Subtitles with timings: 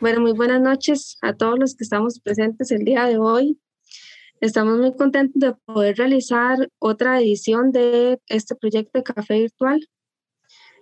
[0.00, 3.58] Bueno, muy buenas noches a todos los que estamos presentes el día de hoy.
[4.40, 9.88] Estamos muy contentos de poder realizar otra edición de este proyecto de café virtual.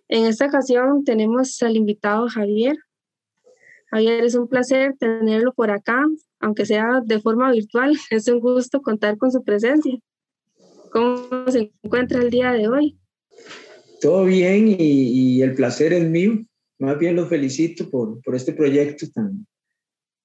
[0.08, 2.76] En esta ocasión tenemos al invitado Javier.
[3.90, 6.04] Javier, es un placer tenerlo por acá,
[6.38, 7.96] aunque sea de forma virtual.
[8.10, 9.98] Es un gusto contar con su presencia.
[10.92, 12.98] ¿Cómo se encuentra el día de hoy?
[14.02, 16.44] Todo bien y, y el placer es mío
[16.78, 19.46] más bien los felicito por, por este proyecto tan,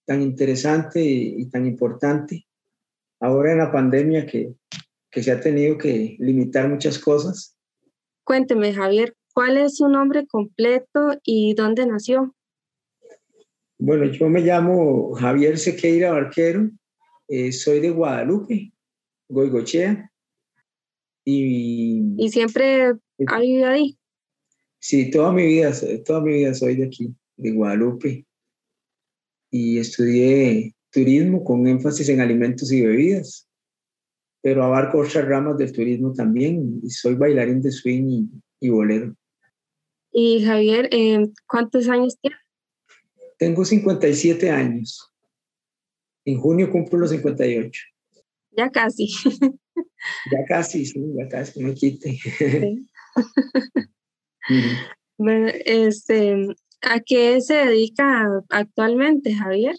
[0.05, 2.45] tan interesante y, tan importante.
[3.19, 4.53] Ahora en la pandemia que,
[5.09, 7.55] que se ha tenido que limitar muchas cosas.
[8.23, 12.35] Cuénteme, Javier, ¿cuál es su nombre completo y dónde nació?
[13.77, 16.69] Bueno, yo me llamo Javier Sequeira Barquero,
[17.27, 18.71] eh, soy de Guadalupe,
[19.29, 20.11] Goigochea.
[21.23, 22.93] Y, ¿Y siempre
[23.27, 23.97] ha vivido ahí?
[24.83, 25.71] Sí, toda mi vida,
[26.03, 28.25] toda mi vida soy de aquí, de Guadalupe.
[29.51, 33.47] Y estudié turismo con énfasis en alimentos y bebidas,
[34.41, 38.27] pero abarco otras ramas del turismo también y soy bailarín de swing
[38.59, 39.15] y, bolero.
[40.11, 42.39] Y Javier, eh, ¿cuántos años tienes?
[43.37, 45.13] Tengo 57 años.
[46.25, 47.81] En junio cumplo los 58.
[48.57, 49.07] Ya casi.
[50.31, 52.17] ya casi, sí, ya casi, me quite.
[55.17, 56.47] Bueno, este,
[56.81, 59.75] ¿a qué se dedica actualmente, Javier?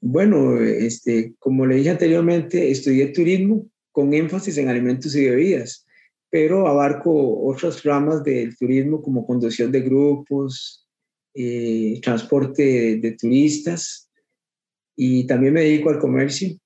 [0.00, 5.86] Bueno, este, como le dije anteriormente, estudié turismo con énfasis en alimentos y bebidas,
[6.30, 10.86] pero abarco otras ramas del turismo como conducción de grupos,
[11.34, 14.10] eh, transporte de, turistas
[14.94, 16.56] y también me dedico al comercio.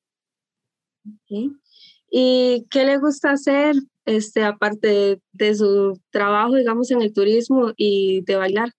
[2.11, 3.77] ¿Y qué le gusta hacer
[4.09, 8.71] este, aparte de, su trabajo, digamos, en el turismo y de bailar?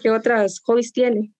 [0.00, 1.32] ¿Qué otras hobbies tiene?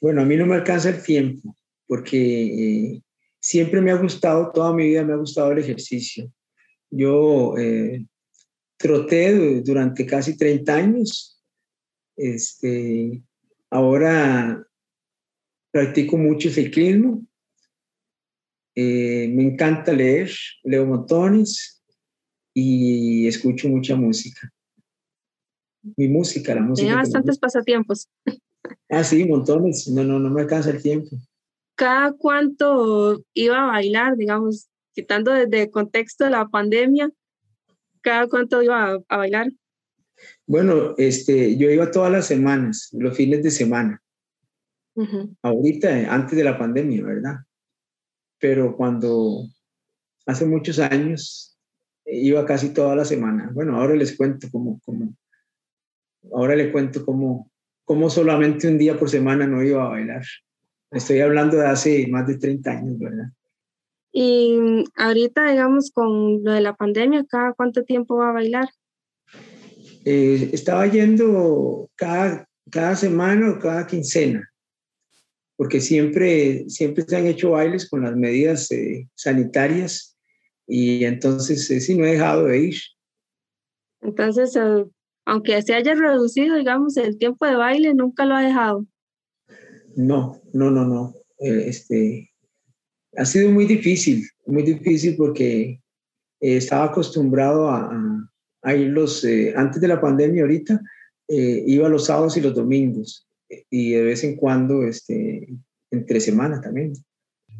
[0.00, 3.02] Bueno, a mí no me alcanza el tiempo porque eh,
[3.38, 6.32] siempre me ha gustado, toda mi vida me ha gustado el ejercicio.
[6.90, 8.06] Yo eh,
[8.78, 11.42] troté durante casi 30 años.
[12.16, 13.22] Este,
[13.68, 14.66] ahora
[15.70, 17.26] practico mucho ciclismo.
[18.74, 20.30] Eh, me encanta leer,
[20.62, 21.79] leo montones
[22.60, 24.52] y escucho mucha música.
[25.96, 26.86] Mi música, la música.
[26.86, 28.08] Tiene bastantes pasatiempos.
[28.90, 29.88] Ah, sí, montones.
[29.88, 31.16] No, no, no me alcanza el tiempo.
[31.74, 37.10] ¿Cada cuánto iba a bailar, digamos, quitando desde el contexto de la pandemia?
[38.02, 39.50] ¿Cada cuánto iba a, bailar?
[40.46, 44.02] Bueno, este, yo iba todas las semanas, los fines de semana.
[45.40, 47.36] Ahorita, antes de la pandemia, ¿verdad?
[48.38, 49.46] Pero cuando
[50.26, 51.49] hace muchos años
[52.12, 53.50] iba casi toda la semana.
[53.52, 55.14] Bueno, ahora les cuento cómo, cómo
[56.32, 57.50] ahora le cuento cómo,
[57.84, 60.22] cómo solamente un día por semana no iba a bailar.
[60.90, 63.26] Estoy hablando de hace más de 30 años, ¿verdad?
[64.12, 68.68] Y ahorita, digamos, con lo de la pandemia, ¿cada cuánto tiempo va a bailar?
[70.04, 74.50] Eh, estaba yendo cada, cada semana o cada quincena,
[75.56, 80.16] porque siempre, siempre se han hecho bailes con las medidas eh, sanitarias
[80.70, 82.76] y entonces eh, sí, no he dejado de ir.
[84.02, 84.86] Entonces, eh,
[85.26, 88.86] aunque se haya reducido, digamos, el tiempo de baile, nunca lo ha dejado.
[89.96, 91.14] No, no, no, no.
[91.40, 92.30] Eh, este,
[93.16, 95.80] ha sido muy difícil, muy difícil porque
[96.38, 97.90] estaba acostumbrado a,
[98.62, 99.26] a ir los,
[99.56, 100.80] antes de la pandemia ahorita,
[101.28, 103.28] iba los sábados y los domingos
[103.68, 105.48] y de vez en cuando, este,
[105.90, 106.94] entre semana también.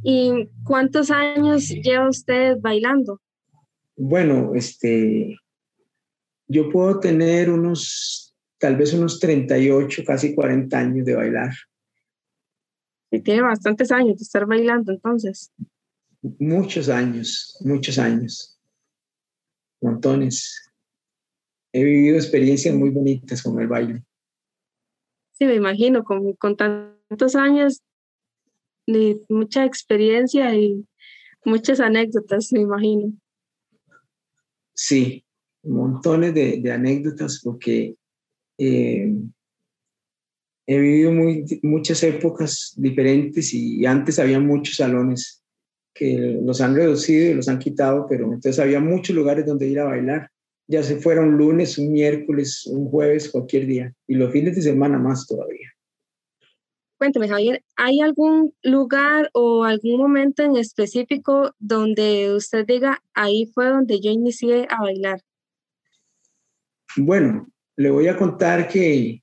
[0.03, 3.21] ¿Y cuántos años lleva usted bailando?
[3.97, 5.37] Bueno, este,
[6.49, 11.53] yo puedo tener unos, tal vez unos 38, casi 40 años de bailar.
[13.11, 15.53] Y tiene bastantes años de estar bailando entonces.
[16.23, 18.59] Muchos años, muchos años.
[19.83, 20.71] Montones.
[21.73, 24.03] He vivido experiencias muy bonitas con el baile.
[25.33, 27.83] Sí, me imagino, con, con tantos años
[28.87, 30.85] de mucha experiencia y
[31.45, 33.13] muchas anécdotas, me imagino.
[34.75, 35.25] Sí,
[35.63, 37.95] montones de, anécdotas porque
[38.59, 39.13] eh,
[40.67, 45.43] he vivido muy, muchas épocas diferentes y, antes había muchos salones
[45.93, 49.81] que los han reducido y los han quitado, pero entonces había muchos lugares donde ir
[49.81, 50.31] a bailar,
[50.69, 54.63] ya se fuera un lunes, un miércoles, un jueves, cualquier día, y los fines de
[54.63, 55.69] semana más todavía.
[57.01, 63.71] Cuéntame, Javier, ¿hay algún lugar o algún momento en específico donde usted diga, ahí fue
[63.71, 65.23] donde yo inicié a bailar?
[66.99, 69.23] Bueno, le voy a contar que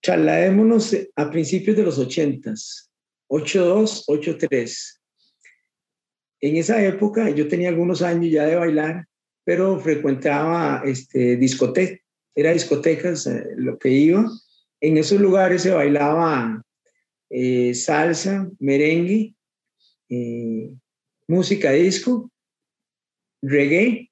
[0.00, 2.88] trasladémonos a principios de los 80s,
[3.26, 5.02] 82, 83.
[6.40, 9.06] En esa época yo tenía algunos años ya de bailar,
[9.44, 12.00] pero frecuentaba este, discotecas,
[12.34, 14.24] era discotecas eh, lo que iba.
[14.80, 16.62] En esos lugares se bailaba
[17.30, 19.34] eh, salsa, merengue,
[20.08, 20.74] eh,
[21.28, 22.30] música disco,
[23.40, 24.10] reggae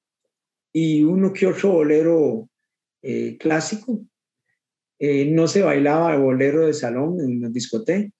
[0.73, 2.49] y uno que otro bolero
[3.39, 4.01] clásico.
[4.99, 8.11] no se bailaba el bolero de salón en la discoteca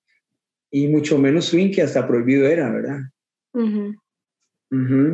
[0.72, 3.00] y mucho menos swing, que hasta prohibido era, ¿verdad?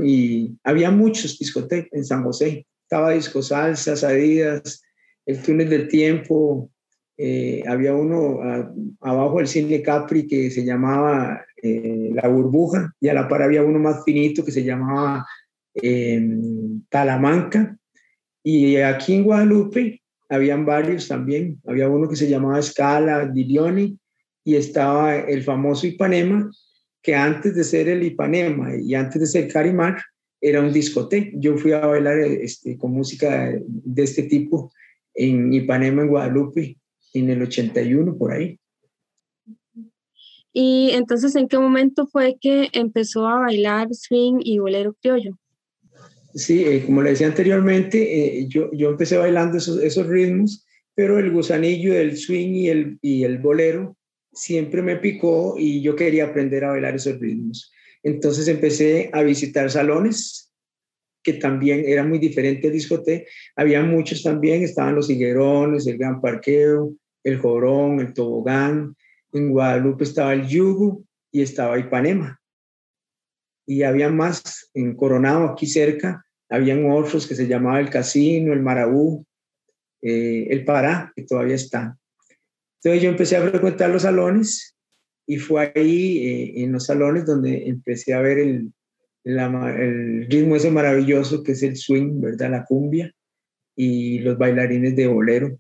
[0.04, 2.68] Y había muchos discotecas en San José.
[2.84, 4.84] Estaba Disco Salsa, Adidas,
[5.26, 6.70] El Túnel del Tiempo.
[7.18, 8.40] Eh, había uno
[9.00, 13.64] abajo del Cine Capri que se llamaba eh, La Burbuja y a la par había
[13.64, 15.26] uno más finito que se llamaba
[15.74, 17.78] em, Talamanca.
[18.44, 21.60] Y aquí en Guadalupe habían varios también.
[21.66, 23.98] Había uno que se llamaba Scala, Dilioni
[24.44, 26.52] y estaba el famoso Ipanema,
[27.02, 29.98] que antes de ser el Ipanema y antes de ser Carimar,
[30.40, 31.32] era un discoteca.
[31.34, 34.72] Yo fui a bailar este, con música de este tipo
[35.16, 36.78] en Ipanema, en Guadalupe,
[37.20, 38.60] en el 81, por ahí.
[40.54, 45.38] Y entonces, ¿en qué momento fue que empezó a bailar swing y bolero criollo?
[46.34, 51.20] Sí, eh, como le decía anteriormente, eh, yo, yo empecé bailando esos, esos ritmos, pero
[51.20, 53.98] el gusanillo del swing y el, y el bolero
[54.32, 57.72] siempre me picó y yo quería aprender a bailar esos ritmos.
[58.04, 60.54] Entonces empecé a visitar salones
[61.24, 63.30] que también eran muy diferentes a discoteca.
[63.56, 66.94] Había muchos también, estaban los higuerones, el gran parqueo,
[67.26, 68.96] el jorón, el tobogán.
[69.34, 72.40] En Guadalupe estaba el yugo y estaba Ipanema.
[73.68, 78.62] Y había más en Coronado, aquí cerca, habían otros que se llamaba el Casino, el
[78.62, 79.26] Marabú,
[80.02, 81.98] eh, el Pará, que todavía está.
[82.82, 84.78] Entonces yo empecé a frecuentar los salones
[85.26, 88.72] y fue ahí eh, en los salones donde empecé a ver el,
[90.30, 92.52] ritmo ese maravilloso que es el swing, ¿verdad?
[92.52, 93.12] La cumbia
[93.76, 95.60] y los bailarines de bolero.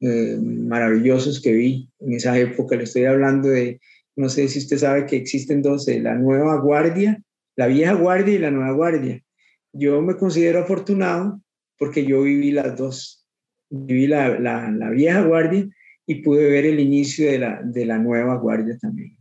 [0.00, 2.76] Eh, maravillosos que vi en esa época.
[2.76, 3.80] Le estoy hablando de,
[4.16, 7.22] no sé si usted sabe que existen dos, eh, la nueva guardia,
[7.56, 9.22] la vieja guardia y la nueva guardia.
[9.72, 11.40] Yo me considero afortunado
[11.78, 13.24] porque yo viví las dos
[13.70, 15.66] viví la, la, vieja guardia
[16.06, 19.16] y pude ver el inicio de la, de la nueva guardia también.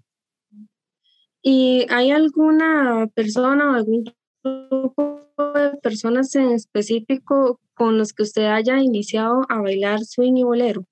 [1.42, 4.04] ¿Y hay alguna persona o algún
[4.44, 10.44] grupo de personas en específico con los que usted haya iniciado a bailar swing y
[10.44, 10.85] bolero?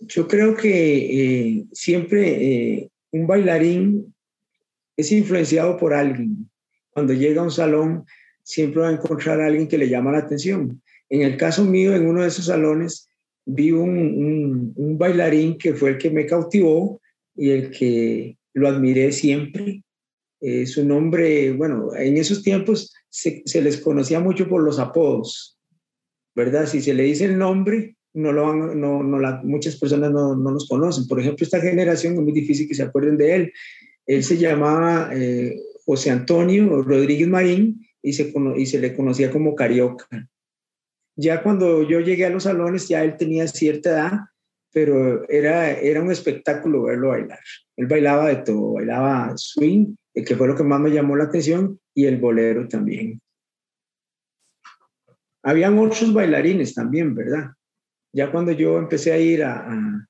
[0.00, 4.14] Yo creo que eh, siempre eh, un bailarín
[4.96, 6.50] es influenciado por alguien.
[6.90, 8.04] Cuando llega a un salón,
[8.42, 10.82] siempre va a encontrar a alguien que le llama la atención.
[11.08, 13.08] En el caso mío, en uno de esos salones,
[13.44, 17.00] vi un, bailarín que fue el que me cautivó
[17.36, 19.82] y el que lo admiré siempre.
[20.40, 25.58] Eh, su nombre, bueno, en esos tiempos se, les conocía mucho por los apodos,
[26.34, 26.66] ¿verdad?
[26.66, 30.66] Si se le dice el nombre, no lo no, no muchas personas no, no los
[30.66, 31.06] conocen.
[31.06, 33.52] Por ejemplo, esta generación es muy difícil que se acuerden de él.
[34.06, 35.54] Él se llamaba eh,
[35.84, 40.06] José Antonio Rodríguez Marín y se, y se le conocía como Carioca.
[41.14, 44.20] Ya cuando yo llegué a los salones, ya él tenía cierta edad,
[44.72, 47.40] pero era, era un espectáculo verlo bailar.
[47.76, 51.78] Él bailaba de todo, bailaba swing, que fue lo que más me llamó la atención,
[51.94, 53.20] y el bolero también.
[55.42, 57.50] Habían otros bailarines también, ¿verdad?
[58.12, 60.06] Ya cuando yo empecé a ir a,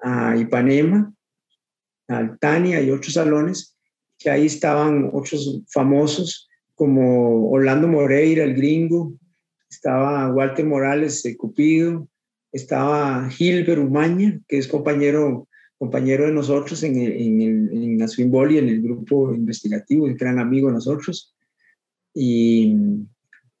[0.00, 1.12] a, Ipanema,
[2.08, 3.76] a Altania y otros salones,
[4.18, 9.14] que ahí estaban otros famosos como Orlando Moreira, el gringo,
[9.70, 12.08] estaba Walter Morales de Cupido,
[12.52, 15.45] estaba Gilbert Umaña, que es compañero,
[15.78, 20.74] compañero de nosotros en, en, en la en el grupo investigativo, un gran amigo de
[20.74, 21.34] nosotros,
[22.14, 22.74] y,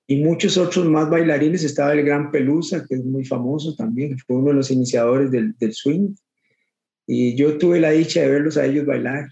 [0.06, 1.62] y, muchos otros más bailarines.
[1.62, 5.54] Estaba el Gran Pelusa, que es muy famoso también, fue uno de los iniciadores del,
[5.58, 6.14] del swing,
[7.06, 9.28] y yo tuve la dicha de verlos a ellos bailar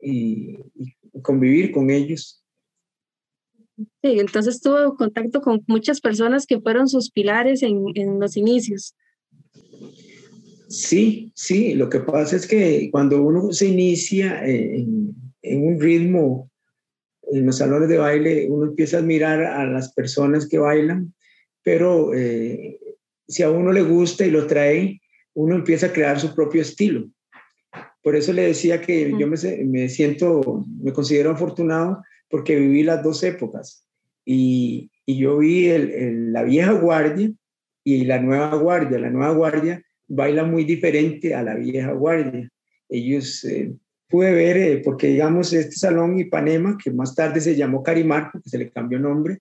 [0.00, 2.44] y, y convivir con ellos.
[3.76, 8.94] Sí, entonces tuvo contacto con muchas personas que fueron sus pilares en, en los inicios.
[10.74, 16.50] Sí, sí, lo que pasa es que cuando uno se inicia en, en, un ritmo,
[17.30, 21.14] en los salones de baile, uno empieza a admirar a las personas que bailan,
[21.62, 22.80] pero eh,
[23.28, 25.00] si a uno le gusta y lo trae,
[25.34, 27.08] uno empieza a crear su propio estilo.
[28.02, 33.02] Por eso le decía que yo me, me siento, me considero afortunado porque viví las
[33.04, 33.86] dos épocas
[34.24, 37.30] y, y yo vi el, la vieja guardia
[37.84, 38.98] y la nueva guardia.
[38.98, 42.48] La nueva guardia bailan muy diferente a la vieja guardia.
[42.88, 43.72] Ellos, eh,
[44.08, 48.50] pude ver, eh, porque digamos, este salón Ipanema, que más tarde se llamó Carimar, porque
[48.50, 49.38] se le cambió nombre,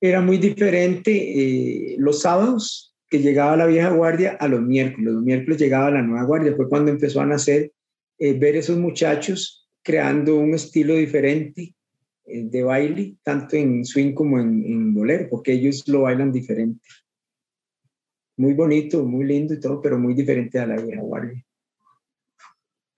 [0.00, 5.14] era muy diferente eh, los sábados que llegaba la vieja guardia a los miércoles.
[5.14, 6.56] Los miércoles llegaba la nueva guardia.
[6.56, 7.72] Fue cuando empezó a nacer
[8.18, 11.74] ver esos muchachos creando un estilo diferente
[12.24, 16.80] de baile, tanto en swing como en, en bolero, porque ellos lo bailan diferente
[18.36, 21.44] muy bonito, muy lindo y todo, pero muy diferente a la vieja guardia.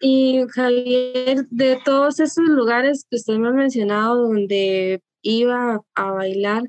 [0.00, 6.62] Y Javier, de todos esos lugares que usted me ha mencionado donde iba a bailar,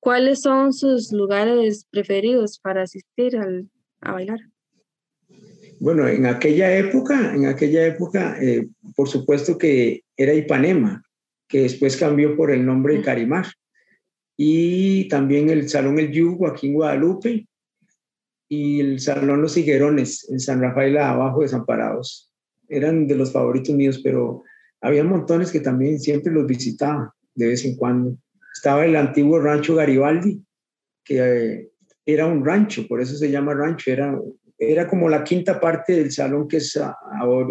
[0.00, 3.70] ¿cuáles son sus lugares preferidos para asistir al,
[4.00, 4.40] a bailar?
[5.78, 11.02] Bueno, en aquella época, en aquella época, eh, por supuesto que era Ipanema,
[11.48, 13.46] que después cambió por el nombre de Carimar.
[14.36, 17.46] Y también el Salón El Yugo aquí en Guadalupe,
[18.48, 22.30] y el Salón Los Higuerones en San Rafael abajo Desamparados.
[22.68, 24.42] Eran de los favoritos míos, pero
[24.80, 28.16] había montones que también siempre los visitaba de vez en cuando.
[28.54, 30.42] Estaba el antiguo rancho Garibaldi,
[31.04, 31.70] que eh,
[32.04, 34.18] era un rancho, por eso se llama rancho, era,
[34.58, 36.78] era como la quinta parte del salón que es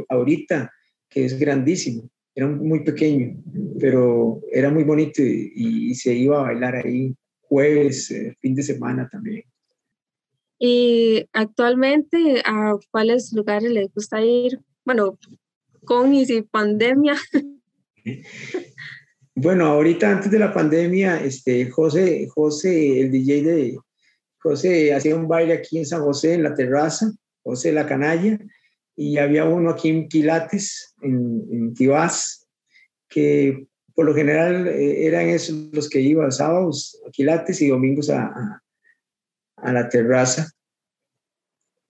[0.10, 0.72] ahorita,
[1.10, 2.10] que es grandísimo.
[2.34, 3.38] Era muy pequeño,
[3.80, 9.08] pero era muy bonito y, se iba a bailar ahí jueves, eh, fin de semana
[9.10, 9.44] también.
[10.68, 14.60] Y actualmente, ¿a cuáles lugares les gusta ir?
[14.84, 15.20] Bueno,
[15.84, 17.16] con y sin pandemia.
[19.36, 23.78] Bueno, ahorita antes de la pandemia, este, José, José, el DJ de
[24.40, 27.12] José, hacía un baile aquí en San José, en la terraza,
[27.44, 28.40] José la Canalla,
[28.96, 32.48] y había uno aquí en Quilates, en, en Tibás,
[33.08, 38.10] que por lo general eh, eran esos los que iban sábados a Quilates y domingos
[38.10, 38.62] a,
[39.58, 40.55] a la terraza.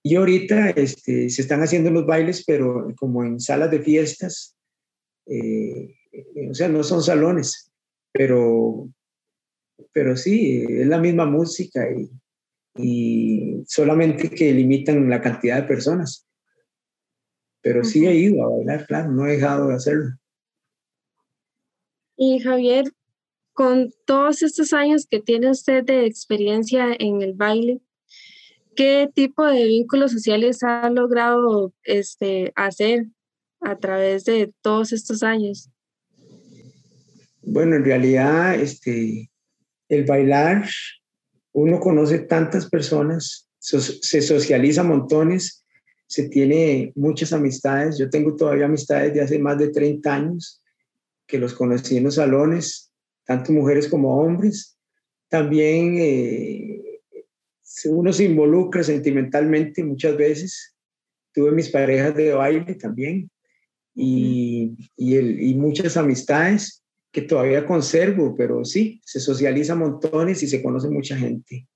[0.08, 4.56] Y ahorita este, se están haciendo los bailes, pero como en salas de fiestas,
[5.26, 5.96] eh,
[6.48, 7.72] o sea, no son salones,
[8.12, 8.88] pero,
[9.92, 12.08] pero sí, es la misma música y,
[12.76, 16.28] y solamente que limitan la cantidad de personas.
[17.64, 20.12] Pero sí he ido a bailar, claro, no he dejado de hacerlo.
[22.16, 22.94] Y Javier,
[23.54, 27.82] con todos estos años que tiene usted de experiencia en el baile,
[28.76, 33.08] ¿qué tipo de vínculos sociales ha logrado este, hacer
[33.62, 35.70] a través de todos estos años?
[37.42, 39.30] Bueno, en realidad, este,
[39.90, 40.68] el bailar,
[41.54, 45.66] uno conoce tantas personas, se socializa montones,
[46.08, 47.98] se tiene muchas amistades.
[47.98, 50.62] Yo tengo todavía amistades de hace más de 30 años
[51.28, 52.92] que los conocí en los salones,
[53.26, 54.78] tanto mujeres como hombres.
[55.30, 56.75] También eh,
[57.86, 60.76] uno se involucra sentimentalmente muchas veces.
[61.34, 63.30] Tuve mis parejas de baile también
[63.94, 70.48] y, y, el, y muchas amistades que todavía conservo, pero sí, se socializa montones y
[70.48, 71.68] se conoce mucha gente.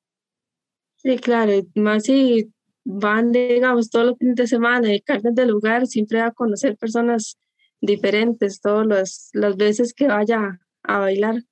[0.98, 2.52] Sí, claro, más si
[2.84, 6.78] van, digamos, todos los fines de semana y cargan de lugar, siempre va a conocer
[6.78, 7.38] personas
[7.82, 11.44] diferentes todas las veces que vaya a bailar?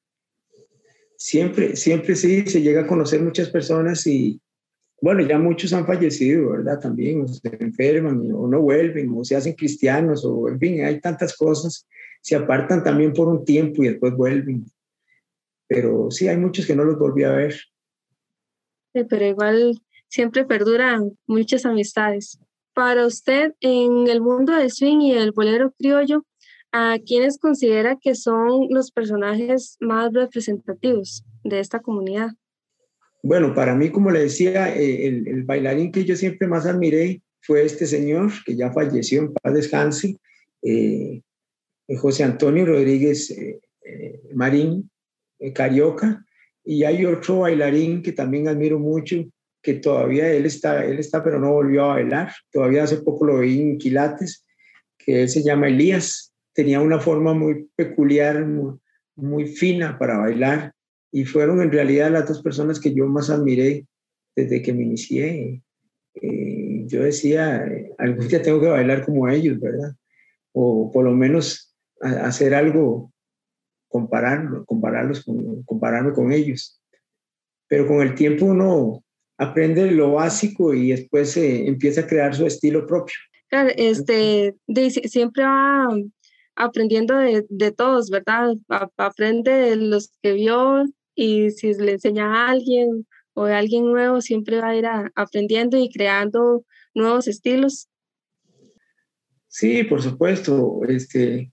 [1.17, 4.39] Siempre, siempre sí, se llega a conocer muchas personas y,
[5.01, 6.79] bueno, ya muchos han fallecido, ¿verdad?
[6.79, 11.01] También, o se enferman o no vuelven, o se hacen cristianos, o en fin, hay
[11.01, 11.87] tantas cosas.
[12.21, 14.65] Se apartan también por un tiempo y después vuelven.
[15.67, 17.55] Pero sí, hay muchos que no los volví a ver.
[18.93, 22.39] Sí, pero igual siempre perduran muchas amistades.
[22.73, 26.26] Para usted, en el mundo del swing y el bolero criollo,
[26.71, 32.31] ¿A quiénes considera que son los personajes más representativos de esta comunidad?
[33.23, 37.63] Bueno, para mí, como le decía, eh, el, bailarín que yo siempre más admiré fue
[37.63, 40.17] este señor, que ya falleció, en paz descanse,
[40.61, 41.21] eh,
[41.97, 43.59] José Antonio Rodríguez eh,
[44.33, 44.89] Marín,
[45.53, 46.25] Carioca,
[46.63, 49.15] y hay otro bailarín que también admiro mucho,
[49.61, 53.39] que todavía él está, él está, pero no volvió a bailar, todavía hace poco lo
[53.39, 54.45] vi en Quilates,
[54.97, 58.43] que él se llama Elías, tenía una forma muy peculiar,
[59.15, 60.73] muy, fina para bailar
[61.11, 63.85] y fueron en realidad las dos personas que yo más admiré
[64.35, 65.61] desde que me inicié.
[66.15, 67.63] Eh, yo decía,
[67.99, 69.93] algún día tengo que bailar como ellos, ¿verdad?
[70.51, 73.13] O por lo menos hacer algo,
[73.87, 76.81] compararlo, compararlos con, compararme con ellos.
[77.67, 79.03] Pero con el tiempo uno
[79.37, 83.15] aprende lo básico y después empieza a crear su estilo propio.
[83.49, 84.55] Claro, este,
[85.05, 85.87] siempre va
[86.57, 88.53] aprendiendo de, de todos, ¿verdad?
[88.97, 90.85] aprende de los que vio
[91.15, 94.85] y si le enseña a alguien o de alguien nuevo siempre va a ir
[95.15, 97.87] aprendiendo y creando nuevos estilos.
[99.47, 100.81] Sí, por supuesto.
[100.87, 101.51] Este,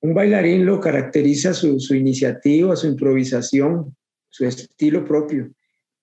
[0.00, 3.96] un bailarín lo caracteriza su, su iniciativa, su improvisación,
[4.28, 5.50] su estilo propio.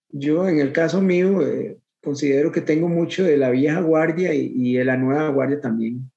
[0.10, 4.74] Yo, en el caso mío, eh, considero que tengo mucho de la vieja guardia y,
[4.74, 6.12] de la nueva guardia también,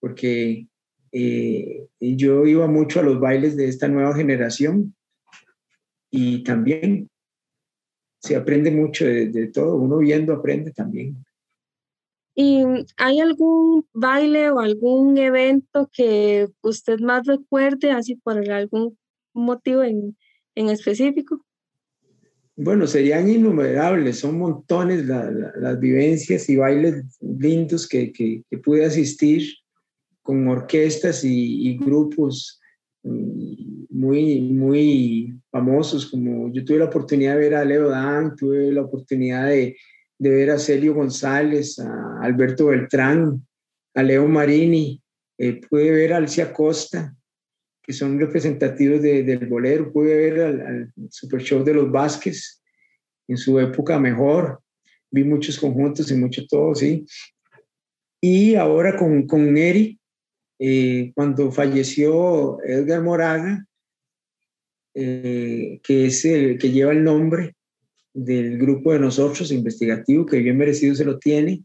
[0.00, 0.66] porque
[1.12, 4.94] eh, yo iba mucho a los bailes de esta nueva generación
[6.10, 7.08] y también
[8.20, 11.24] se aprende mucho de, de todo, uno viendo aprende también.
[12.38, 12.62] ¿Y
[12.98, 18.98] hay algún baile o algún evento que usted más recuerde, así por algún
[19.32, 20.16] motivo en,
[20.54, 21.42] en específico?
[22.56, 29.42] Bueno, serían innumerables, son montones las vivencias y bailes lindos que, que, pude asistir
[30.26, 32.60] con orquestas y, grupos
[33.04, 38.72] mm, muy, muy famosos, como yo tuve la oportunidad de ver a Leo Dan, tuve
[38.72, 39.76] la oportunidad de,
[40.18, 43.46] de ver a Celio González, a Alberto Beltrán,
[43.94, 45.00] a Leo Marini,
[45.38, 47.14] eh, pude ver a Alcia Costa,
[47.82, 49.92] que son representativos del bolero.
[49.92, 52.62] Pude ver al, Super Show de los Vázquez
[53.28, 54.60] en su época mejor.
[55.10, 57.06] Vi muchos conjuntos y mucho todo, sí.
[58.20, 59.98] Y ahora con, con Neri,
[60.58, 63.66] eh, cuando falleció Edgar Moraga,
[64.94, 67.54] eh, que es el que lleva el nombre
[68.14, 71.62] del grupo de nosotros investigativo, que bien merecido se lo tiene.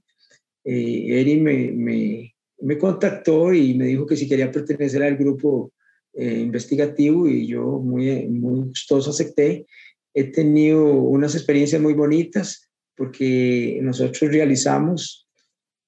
[0.66, 5.72] Eh, Eri me, me, me, contactó y me dijo que si quería pertenecer al grupo
[6.14, 9.66] eh, investigativo y yo muy, muy gustoso acepté.
[10.14, 15.26] He tenido unas experiencias muy bonitas porque nosotros realizamos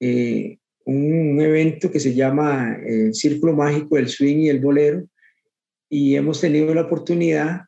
[0.00, 5.04] eh, un, evento que se llama el Círculo Mágico del Swing y el Bolero
[5.88, 7.62] y hemos tenido la oportunidad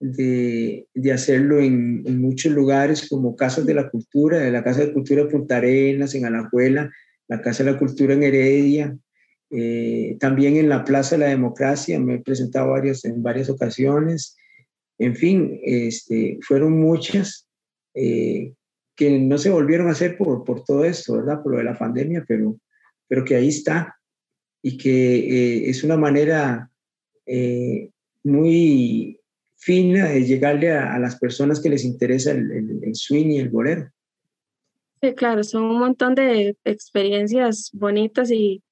[0.00, 4.92] de, de hacerlo en, muchos lugares como Casas de la Cultura, de la Casa de
[4.92, 6.90] Cultura de Punta Arenas, en Alajuela,
[7.28, 8.96] la Casa de la Cultura en Heredia,
[9.54, 14.36] eh, también en la Plaza de la Democracia me he presentado varios, en varias ocasiones.
[14.98, 17.46] En fin, este, fueron muchas
[17.94, 18.54] eh,
[18.94, 21.42] que no se volvieron a hacer por, por todo esto, ¿verdad?
[21.42, 22.58] Por lo de la pandemia, pero,
[23.08, 23.96] pero que ahí está
[24.62, 26.68] y que eh, es una manera
[28.24, 29.18] muy
[29.56, 33.48] fina de llegarle a, las personas que les interesa el, el, el swing y el
[33.48, 33.88] bolero.
[35.00, 38.62] Sí, claro, son un montón de experiencias bonitas y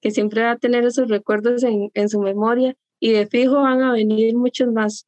[0.00, 3.82] que siempre va a tener esos recuerdos en, en su memoria y de fijo van
[3.82, 5.06] a venir muchos más.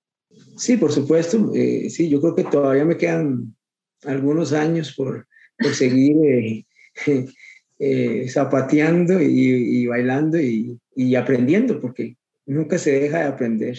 [0.56, 1.52] Sí, por supuesto.
[1.54, 3.56] Eh, sí, yo creo que todavía me quedan
[4.04, 5.26] algunos años por,
[5.58, 6.66] por seguir eh,
[7.78, 13.78] eh, zapateando y, y bailando y, y, aprendiendo, porque nunca se deja de aprender.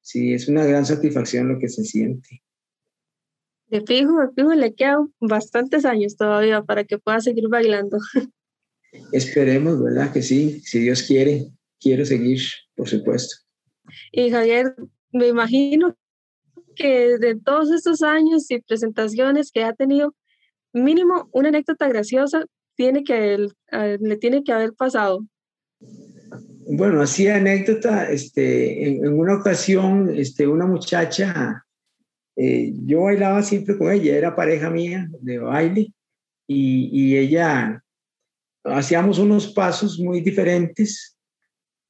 [0.00, 2.42] Sí, es una gran satisfacción lo que se siente.
[3.68, 7.98] De fijo, de fijo le quedan bastantes años todavía para que pueda seguir bailando.
[9.12, 10.12] Esperemos, ¿verdad?
[10.12, 12.40] Que sí, si Dios quiere, quiero seguir,
[12.74, 13.36] por supuesto.
[14.12, 14.74] Y Javier,
[15.12, 15.96] me imagino
[16.78, 20.14] que de todos estos años y presentaciones que ha tenido,
[20.72, 22.44] mínimo una anécdota graciosa
[22.76, 23.48] tiene que,
[24.00, 25.24] le tiene que haber pasado.
[26.70, 31.64] Bueno, así anécdota, este, en, una ocasión, este, una muchacha,
[32.36, 35.92] eh, yo bailaba siempre con ella, era pareja mía de baile,
[36.46, 37.82] y, y ella
[38.64, 41.18] hacíamos unos pasos muy diferentes,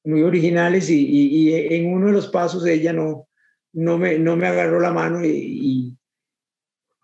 [0.04, 3.27] muy originales y, en uno de los pasos ella no,
[3.72, 5.96] no, me, no me agarró la mano y,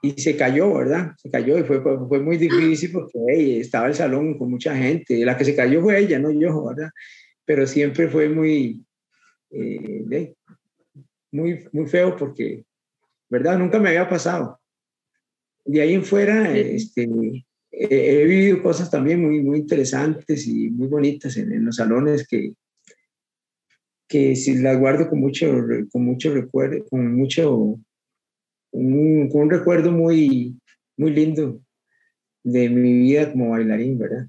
[0.02, 1.12] y, se cayó, ¿verdad?
[1.16, 5.24] Se cayó y fue, fue muy difícil porque estaba el salón con mucha gente.
[5.24, 6.90] La que se cayó fue ella, no yo, ¿verdad?
[7.46, 8.84] Pero siempre fue muy,
[9.50, 10.34] eh,
[11.32, 12.64] muy, muy feo porque,
[13.30, 13.58] ¿verdad?
[13.58, 14.60] Nunca me había pasado.
[15.64, 17.08] De ahí en fuera, este,
[17.70, 22.52] he vivido cosas también muy, muy interesantes y muy bonitas en, los salones que,
[24.08, 25.46] que si las guardo con mucho,
[25.90, 27.78] con mucho recuerdo, con mucho,
[28.72, 30.58] un, con un recuerdo muy,
[30.96, 31.60] muy lindo
[32.42, 34.28] de mi vida como bailarín, ¿verdad?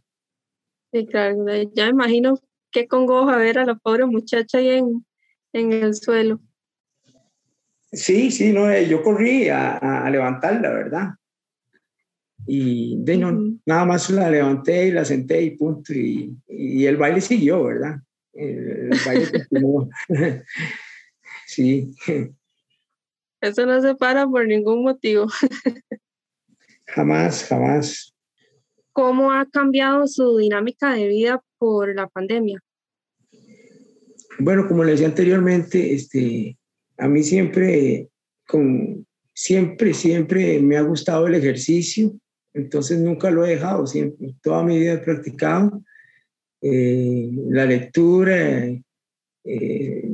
[0.91, 2.39] Sí, claro, ya me imagino
[2.71, 5.05] qué congoja ver a la pobre muchacha ahí en,
[5.53, 6.39] en el suelo.
[7.91, 11.09] Sí, sí, no, eh, yo corrí a, a levantarla, ¿verdad?
[12.47, 15.93] Y de no, nada más la levanté y la senté y punto.
[15.93, 17.95] Y, y el baile siguió, ¿verdad?
[18.35, 19.89] El, baile continuó.
[21.47, 21.91] sí.
[23.41, 25.27] Eso no se para por ningún motivo.
[26.87, 28.13] jamás, jamás.
[28.91, 32.61] ¿Cómo ha cambiado su dinámica de vida por la pandemia?
[34.39, 36.57] Bueno, como le decía anteriormente, este,
[36.97, 38.09] a mí siempre
[38.47, 42.13] con, siempre, siempre me ha gustado el ejercicio,
[42.53, 45.81] entonces nunca lo he dejado, siempre, toda mi vida he practicado
[46.67, 48.65] eh, la lectura,
[49.43, 50.09] eh,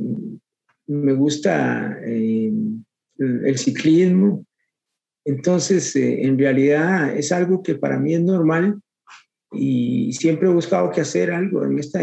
[0.86, 2.52] me gusta eh,
[3.18, 4.44] el ciclismo,
[5.24, 8.82] entonces en realidad es algo que para mí es normal
[9.50, 11.64] y siempre he buscado que hacer algo.
[11.64, 12.00] En esta,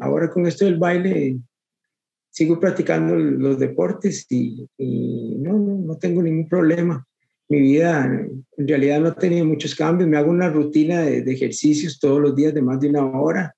[0.00, 1.38] ahora con esto del baile
[2.28, 4.66] sigo practicando los deportes y,
[5.38, 7.06] no, no, tengo ningún problema.
[7.48, 8.04] Mi vida
[8.56, 10.10] en realidad no ha tenido muchos cambios.
[10.10, 13.54] Me hago una rutina de, ejercicios todos los días de más de una hora.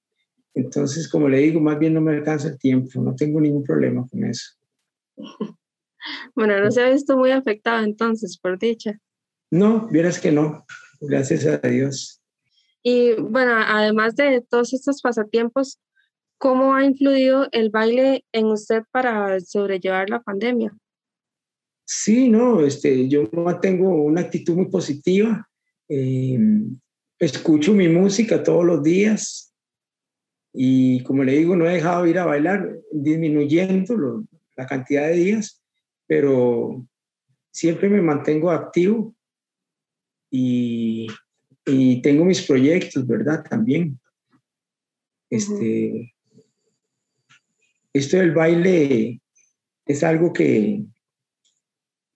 [0.54, 3.00] Entonces, como le digo, más bien no me alcanza el tiempo.
[3.00, 4.52] No tengo ningún problema con eso.
[6.34, 9.00] Bueno, no se ha visto muy afectado entonces, por dicha.
[9.50, 10.66] No, vieras que no.
[11.00, 12.20] Gracias a Dios.
[12.82, 15.80] Y bueno, además de todos estos pasatiempos,
[16.44, 20.76] ¿Cómo ha influido el baile en usted para sobrellevar la pandemia?
[21.86, 23.30] Sí, no, este, yo
[23.62, 25.48] tengo una actitud muy positiva.
[25.88, 26.38] Eh,
[27.18, 29.53] escucho mi música todos los días
[30.56, 34.24] y como le digo, no he dejado de ir a bailar, disminuyendo
[34.56, 35.60] la cantidad de días,
[36.06, 36.86] pero
[37.50, 39.12] siempre me mantengo activo
[40.30, 41.08] y,
[41.66, 43.42] y tengo mis proyectos, ¿verdad?
[43.42, 43.98] También.
[45.28, 46.14] Este,
[47.92, 49.20] esto del baile
[49.84, 50.84] es algo que,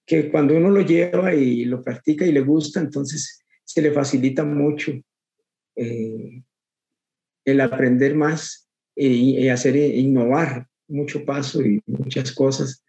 [0.07, 4.45] que cuando uno lo lleva y lo practica y le gusta, entonces se le facilita
[4.45, 4.93] mucho
[5.75, 6.43] eh,
[7.51, 12.85] el aprender más y, hacer e innovar mucho paso y muchas cosas.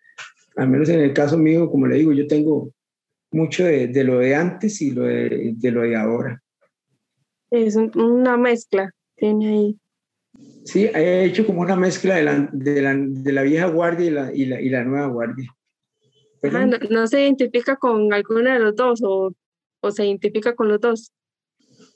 [0.56, 2.72] Al menos en el caso mío, como le digo, yo tengo
[3.32, 6.41] mucho de, lo de antes y lo de, de, lo de ahora.
[7.52, 9.80] Es una mezcla, tiene ahí.
[10.65, 14.10] Sí, he hecho como una mezcla de la, de la, de la vieja guardia y
[14.10, 15.56] la, y la, y la nueva guardia.
[16.89, 19.34] no, se identifica con alguna de los dos o,
[19.82, 21.12] o se identifica con los dos?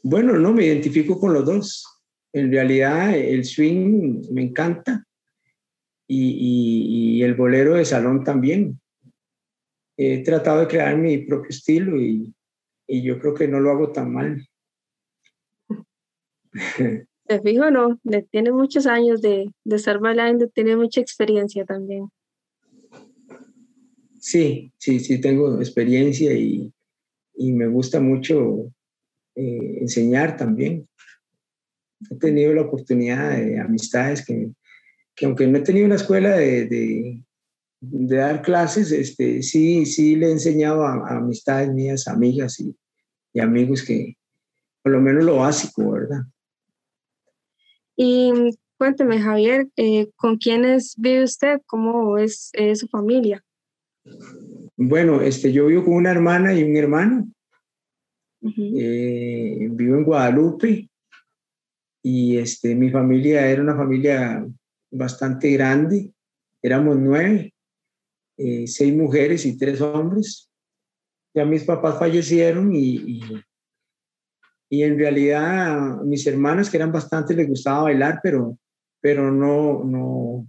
[0.02, 1.92] Bueno, no, me identifico con los dos.
[2.34, 5.06] En realidad, el swing me encanta
[6.08, 8.80] y, y, y, el bolero de salón también.
[9.96, 12.34] He tratado de crear mi propio estilo y,
[12.88, 14.46] y yo creo que no lo hago tan mal.
[17.26, 18.00] Te fijo, no,
[18.32, 22.10] tiene muchos años de, de estar bailando, tiene mucha experiencia también.
[24.19, 26.74] Sí, sí, sí, tengo experiencia y,
[27.36, 28.72] y me gusta mucho
[29.36, 30.88] eh, enseñar también.
[32.09, 34.51] He tenido la oportunidad de amistades que,
[35.15, 37.23] que aunque no he tenido una escuela de, de,
[37.81, 42.75] de, dar clases, este, sí, sí le he enseñado a, a amistades mías, amigas y,
[43.33, 44.15] y amigos que
[44.81, 46.23] por lo menos lo básico, ¿verdad?
[47.95, 48.31] Y
[48.77, 51.61] cuénteme, Javier, eh, ¿con quiénes vive usted?
[51.65, 53.43] ¿Cómo es su familia?
[54.75, 57.27] Bueno, este, yo vivo con una hermana y un hermano.
[58.41, 60.89] Eh, vivo en Guadalupe
[62.03, 64.45] y este, mi familia era una familia
[64.91, 66.11] bastante grande.
[66.61, 67.53] Éramos nueve,
[68.37, 70.49] eh, seis mujeres y tres hombres.
[71.33, 73.21] Ya mis papás fallecieron y
[74.73, 78.57] y en realidad mis hermanas, que eran bastante, les gustaba bailar, pero,
[78.99, 80.47] pero no, no,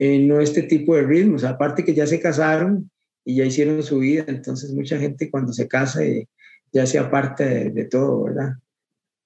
[0.00, 1.44] eh, no este tipo de ritmos.
[1.44, 2.90] Aparte que ya se casaron
[3.24, 6.28] y ya hicieron su vida, entonces mucha gente cuando se casa eh,
[6.72, 8.54] ya se aparte de, todo, ¿verdad?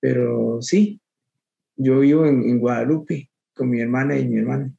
[0.03, 1.01] Pero sí,
[1.77, 4.77] yo vivo en, en Guadalupe con mi hermana y mi hermano.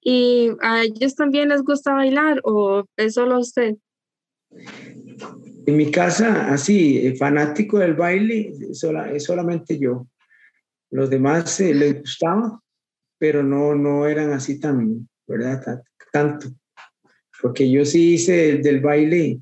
[0.00, 3.74] ¿Y a ellos también les gusta bailar o es solo usted?
[5.66, 10.06] En mi casa, así, eh, fanático del baile, es solamente yo.
[10.90, 12.60] Los demás eh, les gustaba,
[13.18, 15.82] pero no, no eran así tan, ¿verdad?
[16.12, 16.48] Tanto.
[17.40, 19.40] Porque yo sí hice del, baile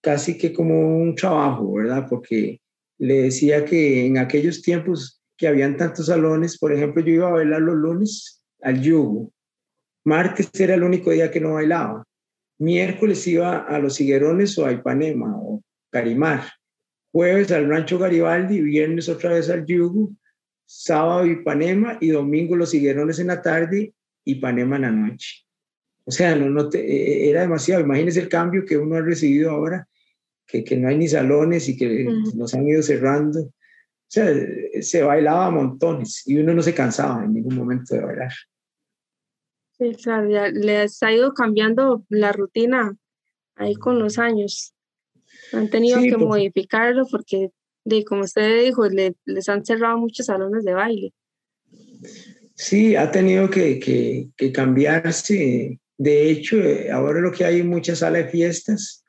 [0.00, 2.06] casi que como un trabajo, ¿verdad?
[2.08, 2.60] Porque
[2.98, 7.32] le decía que en aquellos tiempos que habían tantos salones, por ejemplo, yo iba a
[7.32, 9.32] bailar los lunes al yugo.
[10.04, 12.04] Martes era el único día que no bailaba.
[12.58, 16.44] Miércoles iba a Los Higuerones o a Ipanema o Carimar.
[17.12, 20.10] Jueves al Rancho Garibaldi, viernes otra vez al Yugo,
[20.66, 23.92] sábado Ipanema y domingo Los Higuerones en la tarde,
[24.24, 25.44] Ipanema en la noche.
[26.04, 27.82] O sea, no, no e, e, era demasiado.
[27.82, 29.88] Imagínese el cambio que uno ha recibido ahora,
[30.46, 33.40] que, que no hay ni salones y que nos han ido cerrando.
[33.40, 33.52] O
[34.06, 34.32] sea,
[34.80, 38.32] se bailaba a montones y uno no se cansaba en ningún momento de bailar.
[39.78, 42.96] Sí, claro, ya les ha ido cambiando la rutina
[43.56, 44.72] ahí con los años.
[45.52, 47.50] Han tenido que modificarlo porque,
[47.84, 51.12] de, como usted dijo, les han cerrado muchos salones de baile.
[52.54, 53.80] Sí, ha tenido que,
[54.36, 59.03] que, cambiarse De hecho, eh, ahora lo que hay en muchas salas de fiestas,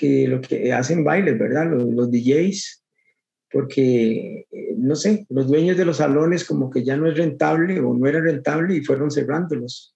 [0.00, 1.70] que lo que hacen bailes, ¿verdad?
[1.70, 2.82] Los, los DJs,
[3.52, 7.80] porque, eh, no sé, los dueños de los salones como que ya no es rentable
[7.80, 9.94] o no era rentable y fueron cerrándolos,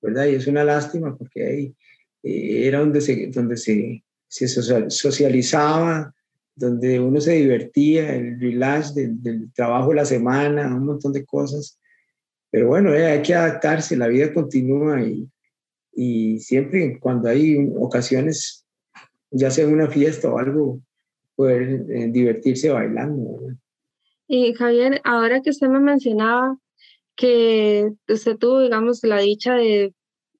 [0.00, 0.26] ¿verdad?
[0.26, 1.74] Y es una lástima porque ahí
[2.22, 6.14] eh, era donde se, donde se, se socializaba,
[6.54, 11.26] donde uno se divertía, el relax del, del, trabajo de la semana, un montón de
[11.26, 11.78] cosas.
[12.50, 15.28] Pero bueno, eh, hay que adaptarse, la vida continúa y,
[15.92, 18.64] y siempre cuando hay ocasiones,
[19.30, 20.80] ya sea una fiesta o algo,
[21.34, 23.40] poder eh, divertirse bailando.
[24.26, 26.58] Y Javier, ahora que usted me mencionaba
[27.16, 29.94] que usted tuvo, digamos, la dicha de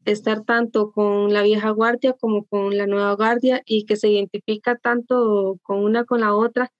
[0.05, 4.77] estar tanto con la vieja guardia como con la nueva guardia y que se identifica
[4.77, 6.73] tanto con una con la otra,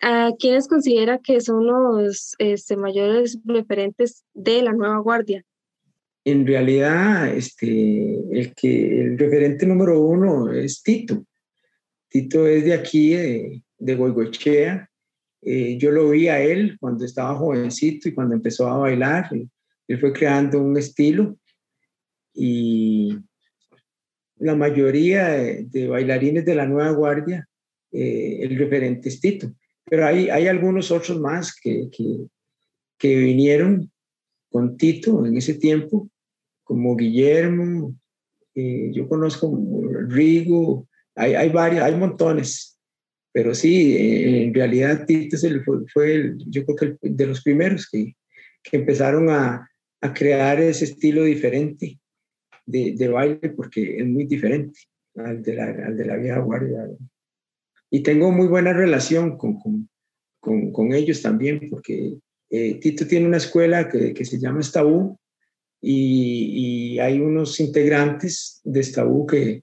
[0.00, 5.44] ¿a quiénes considera que son los este, mayores referentes de la nueva guardia?
[6.30, 11.24] En realidad, este, el, que, el referente número uno es Tito.
[12.06, 14.90] Tito es de aquí, de, de Goigochea.
[15.40, 19.30] Eh, yo lo vi a él cuando estaba jovencito y cuando empezó a bailar.
[19.32, 21.38] Él fue creando un estilo
[22.34, 23.16] y
[24.36, 27.48] la mayoría de, bailarines de la nueva guardia,
[27.90, 29.50] eh, el referente es Tito.
[29.86, 32.26] Pero hay, hay algunos otros más que, que,
[32.98, 33.90] que vinieron
[34.50, 36.10] con Tito en ese tiempo,
[36.68, 37.96] como Guillermo,
[38.54, 39.58] eh, yo conozco
[40.06, 42.78] Rigo, hay, hay varios, hay montones,
[43.32, 47.88] pero sí, eh, en realidad Tito fue, fue el, yo creo que de los primeros
[47.90, 48.14] que,
[48.62, 49.66] que empezaron a,
[50.02, 51.98] a, crear ese estilo diferente
[52.66, 54.78] de, de, baile porque es muy diferente
[55.16, 56.86] al de la, al de la vieja guardia.
[57.90, 59.88] Y tengo muy buena relación con, con,
[60.38, 62.18] con, con ellos también porque
[62.50, 65.18] eh, Tito tiene una escuela que, que se llama Estabú
[65.80, 69.62] y, y, hay unos integrantes de Estabú que,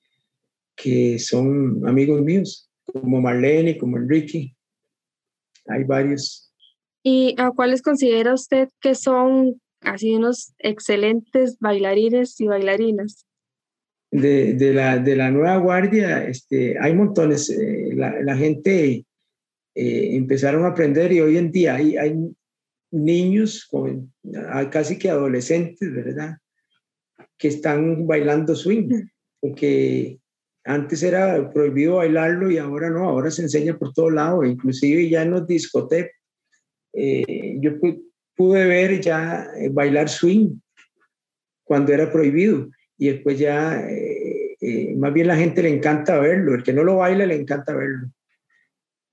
[0.75, 4.55] que son amigos míos, como Marlene, como Enrique.
[5.67, 6.53] Hay varios.
[7.03, 13.25] ¿Y a cuáles considera usted que son así unos excelentes bailarines y bailarinas?
[14.11, 17.49] De, de, la, de la nueva guardia, este, hay montones.
[17.49, 19.05] Eh, la, la, gente
[19.75, 22.13] eh, empezaron a aprender y hoy en día hay, hay
[22.95, 24.13] niños, con,
[24.71, 26.37] casi que adolescentes, ¿verdad?
[27.37, 29.07] Que están bailando swing,
[29.39, 30.19] porque
[30.63, 35.21] antes era prohibido bailarlo y ahora no, ahora se enseña por todo lado, inclusive ya
[35.23, 36.11] en los discotecas.
[36.93, 37.71] Eh, yo
[38.35, 40.57] pude ver ya eh, bailar swing
[41.63, 46.55] cuando era prohibido y después ya, eh, eh, más bien la gente le encanta verlo,
[46.55, 48.09] el que no lo baila le encanta verlo.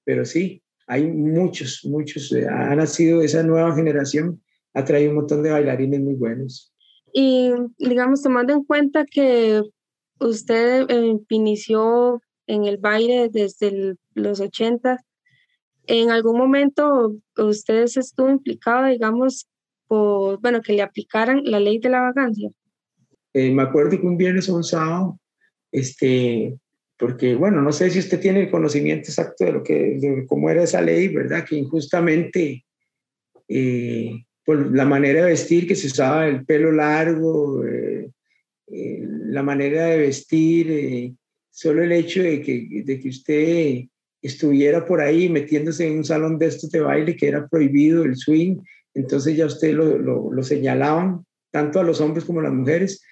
[0.05, 4.43] Pero sí, hay muchos, muchos, eh, ha nacido esa nueva generación,
[4.75, 6.73] ha traído un montón de bailarines muy buenos.
[7.13, 9.63] Y digamos, tomando en cuenta que
[10.19, 14.99] usted eh, inició en el baile desde el, los 80.
[15.87, 19.49] ¿En algún momento usted estuvo implicado, digamos,
[19.87, 22.51] por, bueno, que le aplicaran la ley de la vacancia?
[23.35, 25.19] Eh, me acuerdo que un viernes o un sábado,
[25.71, 26.59] este,
[27.03, 30.49] porque, bueno, no sé si usted tiene el conocimiento exacto de lo que, de cómo
[30.49, 31.45] era esa ley, ¿verdad?
[31.45, 32.65] Que injustamente,
[33.49, 38.09] eh, por la manera de vestir que se usaba el pelo largo, eh,
[38.69, 41.13] eh, la manera de vestir,
[41.51, 43.85] solo el hecho de que, de que usted
[44.23, 48.15] estuviera por ahí metiéndose en un salón de estos de baile que era prohibido el
[48.15, 48.59] swing,
[48.95, 53.03] entonces ya usted lo, lo señalaban, tanto a los hombres como a las mujeres,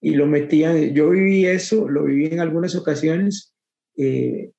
[0.00, 3.54] y lo metían, yo viví eso, lo viví en algunas ocasiones,
[3.96, 4.50] eh,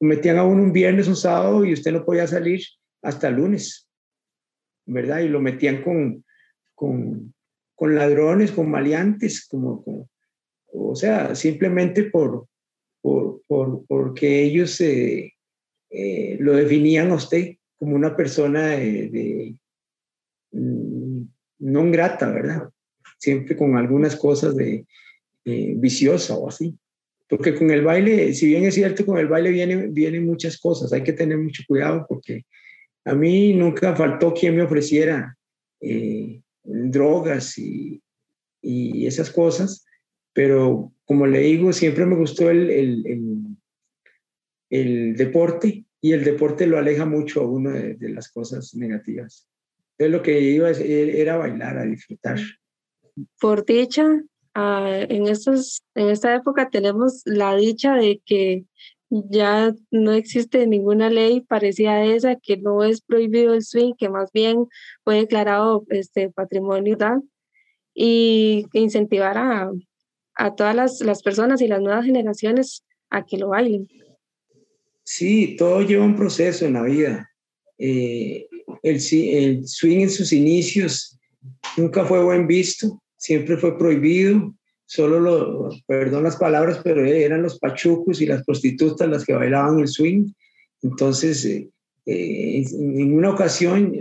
[0.00, 2.60] metían a uno un viernes, un sábado y usted no podía salir
[3.02, 3.88] hasta lunes,
[4.86, 5.20] ¿verdad?
[5.20, 6.24] Y lo metían con,
[6.74, 7.34] con,
[7.76, 10.08] con ladrones, con maleantes, como,
[10.72, 12.48] o sea, simplemente por,
[13.00, 15.34] por, por porque ellos eh,
[15.90, 19.54] eh, lo definían a usted como una persona de, de
[20.52, 21.22] mm,
[21.60, 22.70] no grata, ¿verdad?
[23.20, 24.86] Siempre con algunas cosas de
[25.44, 26.76] eh, viciosa o así.
[27.28, 30.92] Porque con el baile, si bien es cierto, con el baile vienen, vienen muchas cosas,
[30.92, 32.44] hay que tener mucho cuidado porque
[33.04, 35.36] a mí nunca faltó quien me ofreciera
[35.80, 38.02] eh, drogas y,
[38.60, 39.86] y, esas cosas,
[40.32, 43.56] pero como le digo, siempre me gustó el, el,
[44.70, 49.48] el, deporte y el deporte lo aleja mucho a uno de, de las cosas negativas.
[49.92, 52.38] Entonces lo que iba era bailar, a disfrutar.
[53.40, 58.64] Por dicha, uh, en, estos, en esta época tenemos la dicha de que
[59.10, 64.08] ya no existe ninguna ley parecida a esa, que no es prohibido el swing, que
[64.08, 64.66] más bien
[65.04, 66.96] fue declarado este, patrimonio
[67.92, 69.70] y incentivar a,
[70.34, 73.88] a todas las, las, personas y las nuevas generaciones a que lo bailen.
[75.02, 77.30] Sí, todo lleva un proceso en la vida.
[77.78, 78.46] Eh,
[78.82, 81.18] el, el swing en sus inicios
[81.76, 84.54] nunca fue buen visto, siempre fue prohibido,
[84.86, 89.78] solo lo, perdón las palabras, pero eran los pachucos y las prostitutas las que bailaban
[89.78, 90.32] el swing.
[90.82, 91.68] Entonces, eh,
[92.06, 93.94] eh, en una ocasión,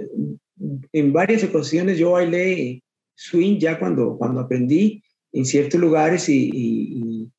[0.93, 2.82] en varias ocasiones yo bailé
[3.13, 5.03] swing ya cuando, cuando aprendí
[5.34, 7.29] en ciertos lugares y,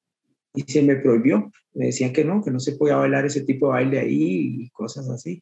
[0.66, 1.50] se me prohibió.
[1.72, 4.70] Me decían que no, que no se podía bailar ese tipo de baile ahí y
[4.70, 5.40] cosas así.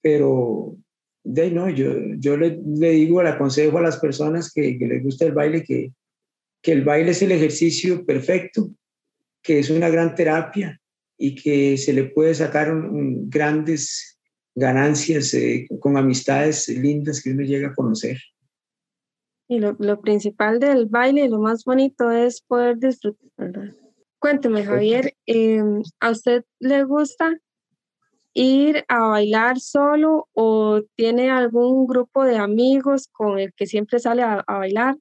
[0.00, 0.76] Pero
[1.24, 5.02] de no, yo, yo le, le, digo, le aconsejo a las personas que, que les
[5.02, 5.92] gusta el baile que,
[6.60, 8.70] que el baile es el ejercicio perfecto,
[9.42, 10.80] que es una gran terapia
[11.18, 12.72] y que se le puede sacar
[13.28, 14.18] grandes
[14.54, 18.18] ganancias eh, con amistades lindas que uno llega a conocer.
[19.48, 23.74] Y lo, lo, principal del baile, lo más bonito es poder disfrutar.
[24.18, 27.38] Cuénteme, Javier, em, ¿a usted le gusta
[28.34, 34.22] ir a bailar solo o tiene algún grupo de amigos con el que siempre sale
[34.22, 34.96] a, bailar?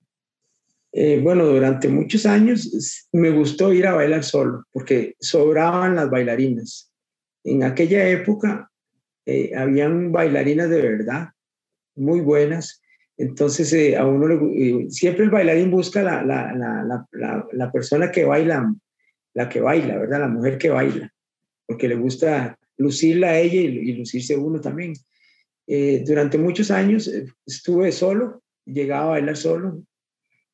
[0.91, 6.91] Eh, bueno, durante muchos años me gustó ir a bailar solo porque sobraban las bailarinas.
[7.44, 8.70] En aquella época
[9.26, 11.30] eh, habían bailarinas de verdad,
[11.96, 12.82] muy buenas.
[13.17, 18.26] Entonces, eh, a uno le, siempre el bailarín busca la, la, la, la, persona que
[18.26, 18.74] baila,
[19.34, 20.22] la que baila, ¿verdad?
[20.22, 21.13] La mujer que baila,
[21.67, 24.94] porque le gusta lucirla a ella y, y lucirse uno también.
[26.06, 27.10] durante muchos años
[27.46, 29.84] estuve solo, llegaba a bailar solo,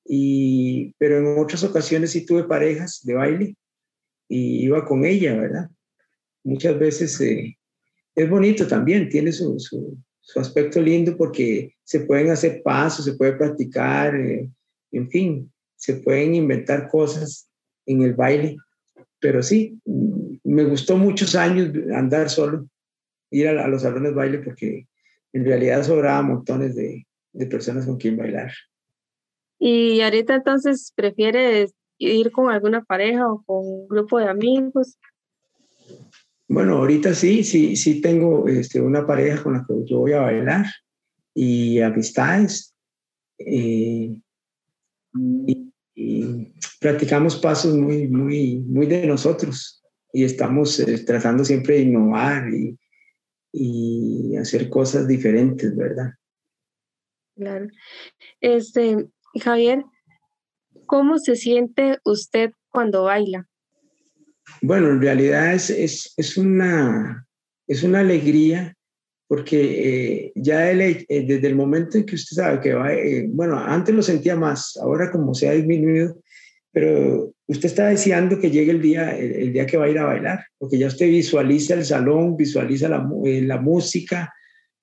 [0.08, 3.56] y, pero en otras ocasiones sí tuve parejas de baile
[4.30, 5.70] y iba con ella, ¿verdad?
[6.44, 7.58] Muchas veces eh,
[8.16, 13.34] es bonito también, tiene su, su, aspecto lindo porque se pueden hacer pasos, se puede
[13.34, 14.50] practicar, eh,
[14.92, 17.50] en fin, se pueden inventar cosas
[17.86, 18.56] en el baile.
[19.20, 19.80] Pero sí,
[20.48, 22.68] me gustó muchos años andar solo,
[23.32, 24.88] ir a, a los salones de baile porque
[25.34, 28.52] en realidad sobraba montones de, de personas con quien bailar.
[29.60, 34.98] Y ahorita entonces prefieres ir con alguna pareja o con un grupo de amigos.
[36.48, 40.22] Bueno, ahorita sí, sí, sí tengo este, una pareja con la que yo voy a
[40.22, 40.66] bailar
[41.34, 42.74] y amistades.
[43.40, 44.20] Eh,
[45.46, 52.50] y, practicamos pasos muy, muy, muy de nosotros y estamos eh, tratando siempre de innovar
[52.54, 52.78] y,
[53.52, 56.12] y hacer cosas diferentes, ¿verdad?
[57.36, 57.68] Claro.
[58.42, 59.08] Este,
[59.40, 59.84] Javier,
[60.86, 63.48] ¿cómo se siente usted cuando baila?
[64.62, 67.28] Bueno, en realidad es, es, es una,
[67.68, 68.78] es una alegría
[69.28, 73.60] porque eh, ya eh, desde el momento en que usted sabe que va, eh, bueno,
[73.60, 76.22] antes lo sentía más, ahora como se ha disminuido,
[76.72, 80.06] pero usted está deseando que llegue el día, el, día que va a ir a
[80.06, 84.34] bailar, porque ya usted visualiza el salón, visualiza la, la música,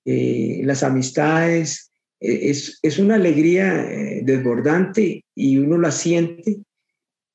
[0.03, 6.61] las amistades, e, es, es una alegría eh, desbordante y uno la siente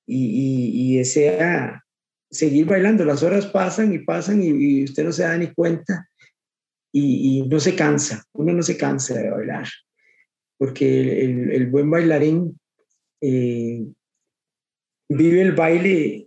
[0.06, 1.84] y, y, desea
[2.30, 3.04] seguir bailando.
[3.04, 6.08] Las horas pasan y pasan y, usted no se da ni cuenta
[6.92, 9.68] y, no se cansa, uno no se cansa de bailar,
[10.58, 12.58] porque el, buen bailarín
[13.20, 13.84] eh,
[15.10, 16.26] vive el baile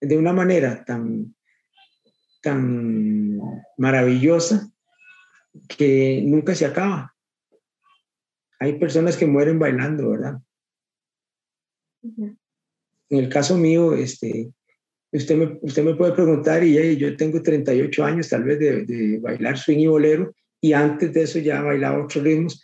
[0.00, 1.34] de una manera tan,
[2.40, 3.38] tan
[3.76, 4.70] maravillosa
[5.76, 7.14] que nunca se acaba
[8.58, 10.38] hay personas que mueren bailando, ¿verdad?
[12.02, 14.50] En el caso mío, este,
[15.12, 19.58] usted, me, usted me puede preguntar, y yo tengo 38 años tal vez de, bailar
[19.58, 22.62] swing y bolero, y antes de eso ya bailaba otros ritmos,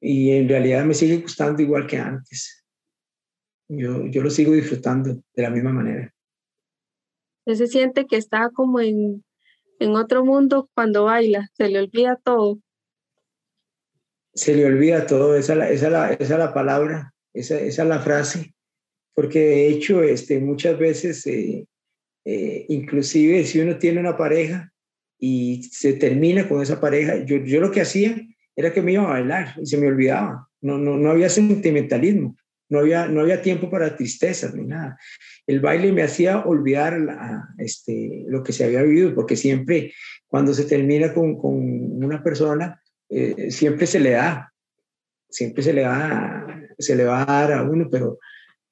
[0.00, 2.63] y en realidad me sigue gustando igual que antes.
[3.68, 6.12] Yo, yo lo sigo disfrutando de la misma manera.
[7.46, 9.24] se siente que está como en,
[9.78, 12.58] en otro mundo cuando baila, se le olvida todo.
[14.34, 18.54] Se le olvida todo, esa, esa, la, esa la palabra, esa, esa es la frase,
[19.14, 21.66] porque de hecho este, muchas veces, eh,
[22.24, 24.72] eh, inclusive si uno tiene una pareja
[25.18, 28.20] y se termina con esa pareja, yo, yo lo que hacía
[28.56, 32.36] era que me iba a bailar y se me olvidaba, no, no, no había sentimentalismo,
[32.74, 34.98] no había, no había tiempo para tristezas ni nada.
[35.46, 36.98] El baile me hacía olvidar
[37.58, 39.94] este, lo que se había vivido, porque siempre
[40.26, 41.54] cuando se termina con, con
[42.04, 44.52] una persona, eh, siempre se le da,
[45.30, 46.46] siempre se le da,
[46.76, 48.18] se le va a dar a uno, pero,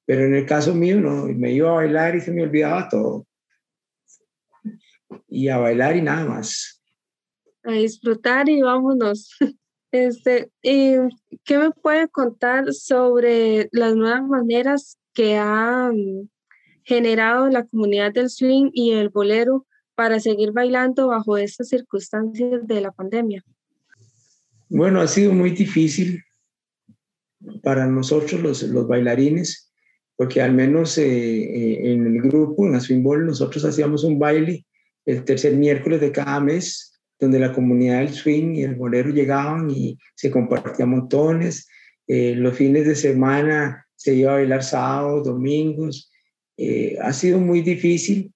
[0.05, 3.25] pero en el caso mío no, me iba a bailar y se me olvidaba todo.
[5.29, 6.83] Y a bailar y nada más.
[7.63, 9.29] A disfrutar y vámonos.
[9.93, 10.95] Este, ¿y
[11.45, 15.91] ¿Qué me puede contar sobre las nuevas maneras que ha
[16.81, 22.81] generado la comunidad del swing y el bolero para seguir bailando bajo estas circunstancias de
[22.81, 23.43] la pandemia?
[24.67, 26.23] Bueno, ha sido muy difícil
[27.61, 29.71] para nosotros los, los bailarines,
[30.15, 34.17] porque al menos eh, eh, en el grupo, en la Swing Ball, nosotros hacíamos un
[34.17, 34.65] baile
[35.05, 39.69] el tercer miércoles de cada mes, donde la comunidad del swing y el bolero llegaban
[39.69, 41.67] y se compartían montones.
[42.07, 46.11] Eh, los fines de semana se iba a bailar sábados, domingos.
[47.01, 48.31] ha sido muy difícil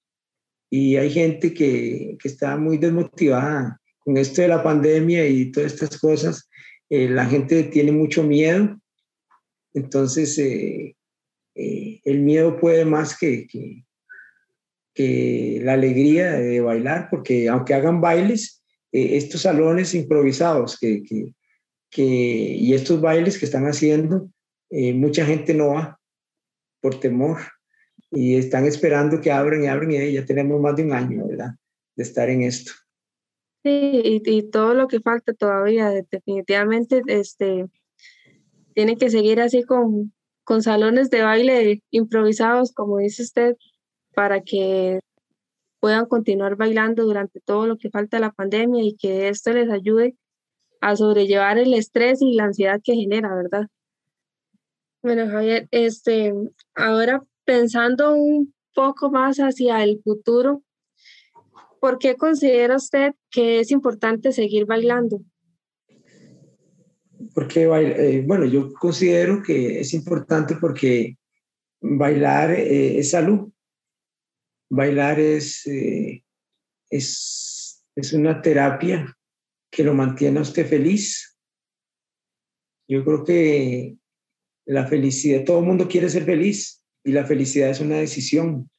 [0.69, 5.73] y hay gente que, que está muy desmotivada con esto de la pandemia y todas
[5.73, 6.49] estas cosas.
[6.89, 8.77] la gente tiene mucho miedo
[9.77, 10.95] entonces, eh,
[11.53, 13.83] eh, el miedo puede más que, que,
[15.61, 18.56] la alegría de bailar, porque aunque hagan bailes,
[18.97, 21.03] eh, estos salones improvisados que,
[21.95, 24.29] y estos bailes que están haciendo,
[24.69, 25.99] mucha gente no va
[26.81, 27.37] por temor
[28.11, 31.51] y están esperando que abran y abran y ya tenemos más de un año, ¿verdad?
[31.95, 32.71] De estar en esto.
[33.63, 37.65] Sí, y, y todo lo que falta todavía, definitivamente, este,
[38.73, 43.55] tiene que seguir así con, con salones de baile improvisados, como dice usted,
[44.13, 45.01] para que
[45.79, 50.15] puedan continuar bailando durante todo lo que falta la pandemia y que esto les ayude
[50.81, 53.67] a sobrellevar el estrés y la ansiedad que genera, ¿verdad?
[55.01, 56.33] Bueno, Javier, este,
[56.75, 60.63] ahora pensando un poco más hacia el futuro,
[61.79, 65.21] ¿por qué considera usted que es importante seguir bailando?
[67.33, 71.17] porque, eh, bueno, yo considero que es importante porque
[71.79, 73.49] bailar eh, es salud.
[74.69, 76.23] Bailar es, eh,
[76.89, 79.17] es, es una terapia
[79.71, 81.37] que lo mantiene a usted feliz.
[82.87, 83.97] Yo creo que
[84.65, 88.69] la felicidad, todo el mundo quiere ser feliz y la felicidad es una decisión.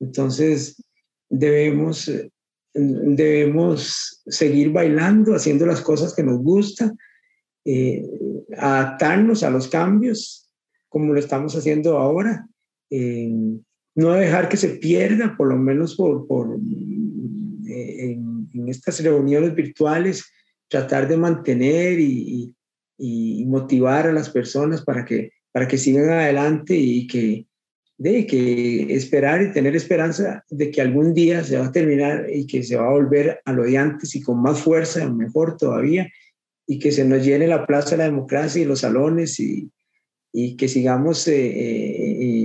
[0.00, 0.82] Entonces,
[1.28, 2.10] debemos,
[2.74, 6.96] debemos seguir bailando, haciendo las cosas que nos gustan
[7.64, 8.02] eh,
[8.56, 10.50] adaptarnos a los cambios,
[10.88, 12.48] como lo estamos haciendo ahora,
[13.94, 16.58] no dejar que se pierda, por lo menos por, por
[17.68, 20.24] eh, en, estas reuniones virtuales,
[20.68, 22.54] tratar de mantener y,
[22.98, 27.46] y, motivar a las personas para que, para que sigan adelante y que,
[27.98, 32.46] de que esperar y tener esperanza de que algún día se va a terminar y
[32.46, 36.08] que se va a volver a lo de antes y con más fuerza, mejor todavía,
[36.66, 39.70] y que se nos llene la plaza de la democracia y los salones y,
[40.32, 42.39] y que sigamos eh, eh, eh,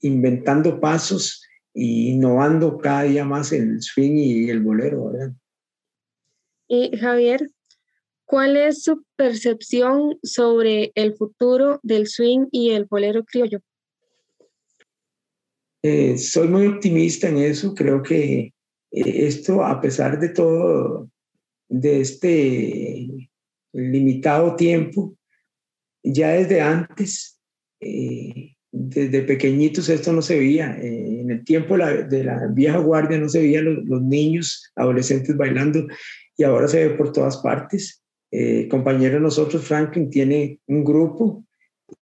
[0.00, 1.42] inventando pasos
[1.74, 5.10] e innovando cada día más el swing y el bolero.
[5.10, 5.32] ¿verdad?
[6.68, 7.50] Y Javier,
[8.24, 13.60] ¿cuál es su percepción sobre el futuro del swing y el bolero criollo?
[15.82, 17.74] soy muy optimista en eso.
[17.74, 18.52] Creo que
[18.90, 21.10] esto, a pesar de todo,
[21.68, 23.30] de este
[23.72, 25.16] limitado tiempo,
[26.02, 27.40] ya desde antes,
[27.80, 28.56] eh,
[28.88, 30.78] desde pequeñitos esto no se veía.
[30.80, 35.86] Eh, en el tiempo de la vieja guardia no se veían los, niños, adolescentes bailando
[36.36, 38.02] y ahora se ve por todas partes.
[38.32, 41.44] Eh, compañero de nosotros, Franklin, tiene un grupo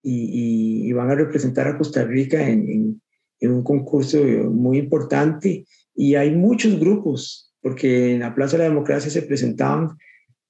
[0.02, 3.00] y, van a representar a Costa Rica en,
[3.40, 5.64] en un concurso muy importante
[5.94, 9.96] y hay muchos grupos, porque en la Plaza de la Democracia se presentaban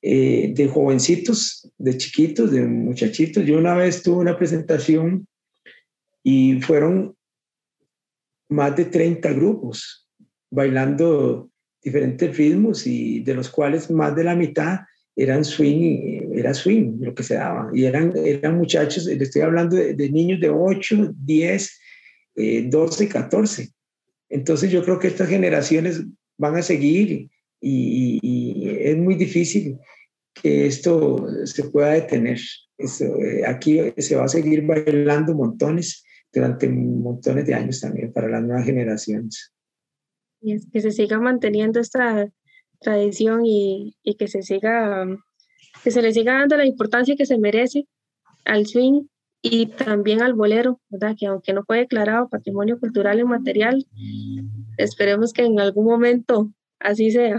[0.00, 3.44] eh, de jovencitos, de chiquitos, de muchachitos.
[3.44, 5.26] Yo una vez tuve una presentación
[6.30, 7.16] y fueron
[8.50, 10.06] más de 30 grupos
[10.50, 11.48] bailando
[11.82, 14.80] diferentes ritmos y de los cuales más de la mitad
[15.16, 17.70] eran swing, era swing lo que se daba.
[17.72, 21.80] Y eran, eran muchachos, le estoy hablando de, niños de 8, 10,
[22.66, 23.70] 12, 14.
[24.28, 26.04] Entonces yo creo que estas generaciones
[26.36, 29.78] van a seguir y, es muy difícil
[30.34, 32.38] que esto se pueda detener.
[32.76, 38.42] Eh, aquí se va a seguir bailando montones durante montones de años también para las
[38.42, 39.52] nuevas generaciones.
[40.40, 42.30] Y es que se siga manteniendo esta
[42.80, 45.06] tradición y, y, que se siga,
[45.82, 47.86] que se le siga dando la importancia que se merece
[48.44, 49.04] al swing
[49.42, 51.16] y también al bolero, ¿verdad?
[51.18, 53.86] Que aunque no fue declarado patrimonio cultural y material,
[54.76, 57.38] esperemos que en algún momento así sea.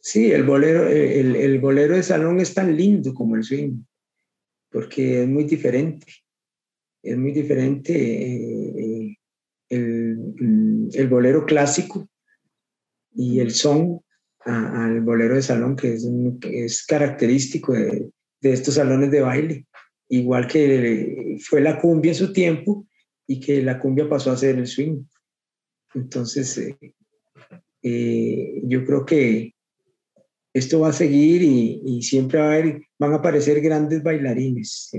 [0.00, 3.82] Sí, el bolero, el, el, bolero de salón es tan lindo como el swing,
[4.70, 6.06] porque es muy diferente.
[7.02, 9.16] Es muy diferente eh,
[9.68, 12.08] el, el, bolero clásico
[13.14, 14.00] y el son
[14.40, 16.08] al bolero de salón, que es,
[16.42, 19.66] es característico de, de, estos salones de baile,
[20.08, 22.86] igual que fue la cumbia en su tiempo
[23.26, 25.04] y que la cumbia pasó a ser el swing.
[25.94, 26.78] Entonces, eh,
[27.82, 29.54] eh, yo creo que
[30.52, 34.90] esto va a seguir y, y, siempre va a haber, van a aparecer grandes bailarines.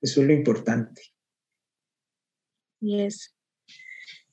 [0.00, 1.02] Eso es lo importante.
[2.82, 3.32] Yes.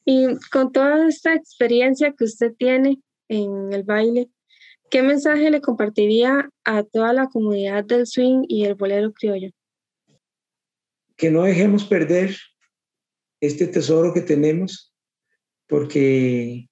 [0.05, 4.29] Y con toda esta experiencia que usted tiene en el baile,
[4.89, 9.51] ¿qué mensaje le compartiría a toda la comunidad del swing y el bolero criollo?
[11.15, 12.35] Que no dejemos perder
[13.39, 14.91] este tesoro que tenemos,
[15.67, 16.67] porque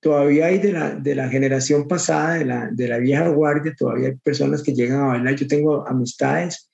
[0.00, 4.08] todavía hay de la, de la generación pasada, de la, de la vieja guardia, todavía
[4.08, 5.36] hay personas que llegan a bailar.
[5.36, 6.70] Yo tengo amistades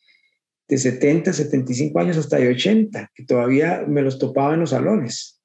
[0.72, 5.38] de 70, 75 años hasta de 80, que todavía me los topaba en los salones.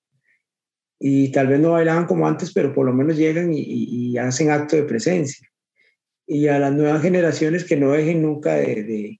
[1.01, 4.51] Y tal vez no bailaban como antes, pero por lo menos llegan y, y, hacen
[4.51, 5.45] acto de presencia.
[6.25, 9.19] Y a las nuevas generaciones que no dejen nunca de,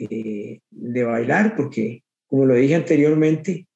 [0.00, 3.68] de, de bailar, porque como lo dije anteriormente,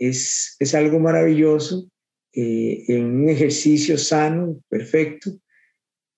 [0.00, 1.88] es, es algo maravilloso,
[2.32, 5.30] eh, en un ejercicio sano, perfecto,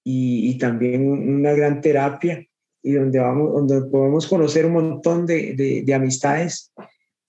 [0.02, 2.42] y, también una gran terapia,
[2.82, 6.72] y donde, vamos, donde podemos conocer un montón de, de, de amistades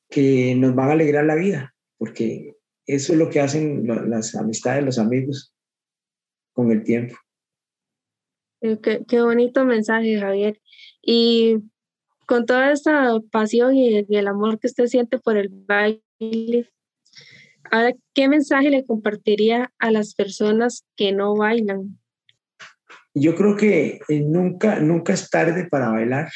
[0.09, 4.83] que nos van a alegrar la vida, porque eso es lo que hacen las amistades,
[4.83, 5.53] los amigos,
[6.53, 7.15] con el tiempo.
[8.59, 10.61] Qué, qué, bonito mensaje, Javier.
[11.01, 11.57] Y
[12.27, 16.69] con toda esta pasión y, el amor que usted siente por el baile,
[17.71, 21.97] ahora, ¿qué mensaje le compartiría a las personas que no bailan?
[23.13, 26.29] Yo creo que eh, nunca, nunca es tarde para bailar.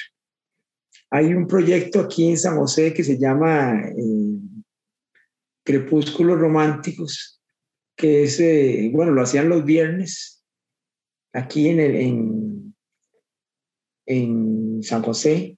[1.10, 4.40] Hay un proyecto aquí en San José que se llama eh,
[5.64, 7.42] Crepúsculos Románticos,
[7.96, 10.44] que es, eh, bueno, lo hacían los viernes
[11.34, 12.76] aquí en, en,
[14.06, 15.58] en San José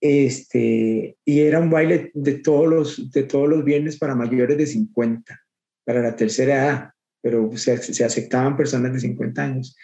[0.00, 4.66] este, y era un baile de todos, los, de todos los viernes para mayores de
[4.66, 5.40] 50,
[5.84, 6.90] para la tercera edad,
[7.20, 9.76] pero se, se aceptaban personas de 50 años.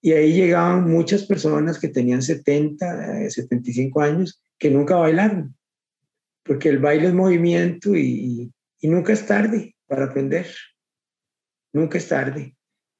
[0.00, 5.56] Y ahí llegaban muchas personas que tenían 70, 75 eh, años que nunca bailaron,
[6.44, 10.46] porque el baile es movimiento y, y nunca es tarde para aprender,
[11.72, 12.56] nunca es tarde.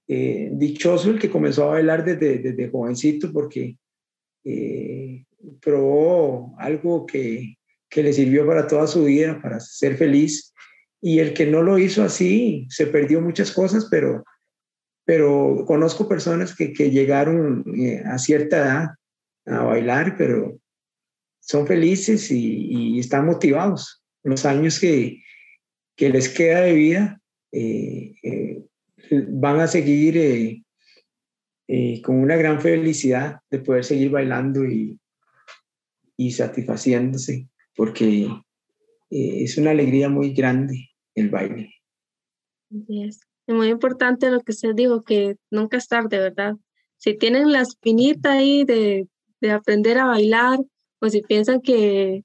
[0.09, 3.77] Eh, dichoso el que comenzó a bailar desde, desde jovencito porque
[4.45, 5.25] eh,
[5.61, 7.57] probó algo que,
[7.89, 10.53] que le sirvió para toda su vida, para ser feliz.
[11.01, 14.25] Y el que no lo hizo así, se perdió muchas cosas, pero,
[15.05, 18.89] pero conozco personas que, que llegaron eh, a cierta edad
[19.47, 20.59] a bailar, pero
[21.41, 24.03] son felices y, y están motivados.
[24.25, 25.23] Los años que,
[25.97, 27.21] que les queda de vida
[27.53, 28.65] eh, eh,
[29.29, 30.63] van a seguir eh,
[31.69, 34.99] eh, con una gran felicidad de poder seguir bailando y,
[36.17, 38.29] y satisfaciéndose, porque
[39.11, 41.75] eh, es una alegría muy grande el baile.
[42.89, 46.57] Es muy importante lo que usted dijo, que nunca es tarde, ¿verdad?
[46.97, 49.09] Si tienen la espinita ahí de,
[49.41, 50.59] de aprender a bailar,
[51.01, 52.25] o si piensan que,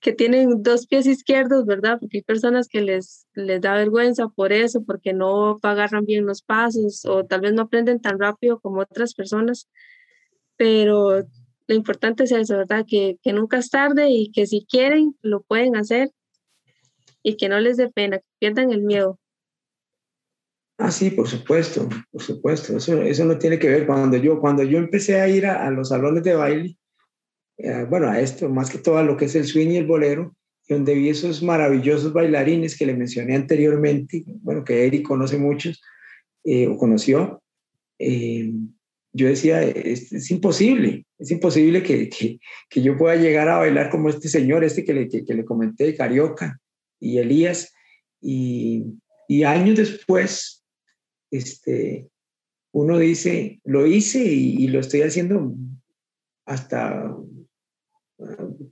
[0.00, 1.98] que tienen dos pies izquierdos, ¿verdad?
[1.98, 6.42] Porque hay personas que les, les da vergüenza por eso, porque no agarran bien los
[6.42, 9.68] pasos o tal vez no aprenden tan rápido como otras personas,
[10.56, 11.24] pero
[11.66, 12.84] lo importante es eso, ¿verdad?
[12.88, 16.10] Que, que nunca es tarde y que si quieren, lo pueden hacer
[17.22, 19.18] y que no les dé pena, que pierdan el miedo.
[20.78, 22.76] Ah, sí, por supuesto, por supuesto.
[22.76, 23.86] Eso, eso no tiene que ver.
[23.86, 26.76] Cuando yo, cuando yo empecé a ir a, a los salones de baile,
[27.58, 29.86] eh, bueno, a esto, más que todo a lo que es el swing y el
[29.86, 30.34] bolero,
[30.68, 35.80] donde vi esos maravillosos bailarines que le mencioné anteriormente, bueno, que Eric conoce muchos,
[36.44, 37.42] eh, o conoció,
[37.98, 38.52] eh,
[39.12, 43.90] yo decía, es, es, imposible, es imposible que, que, que, yo pueda llegar a bailar
[43.90, 46.58] como este señor, este que le, que, que le comenté, Carioca
[46.98, 47.72] y Elías,
[48.20, 48.84] y,
[49.28, 50.64] y, años después,
[51.30, 52.08] este,
[52.72, 55.54] uno dice, lo hice y, lo estoy haciendo
[56.44, 57.16] hasta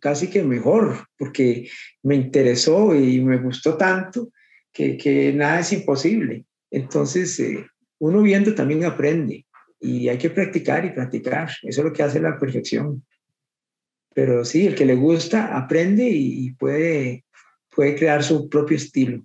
[0.01, 1.68] casi que mejor, porque
[2.03, 4.32] me interesó y me gustó tanto
[4.72, 6.44] que, que nada es imposible.
[6.70, 7.64] Entonces, eh,
[7.98, 9.46] uno viendo también aprende
[9.81, 11.51] y hay que practicar y practicar.
[11.62, 13.05] Eso es lo que hace la perfección.
[14.14, 17.24] Pero sí, el que le gusta aprende y puede,
[17.74, 19.24] puede crear su propio estilo.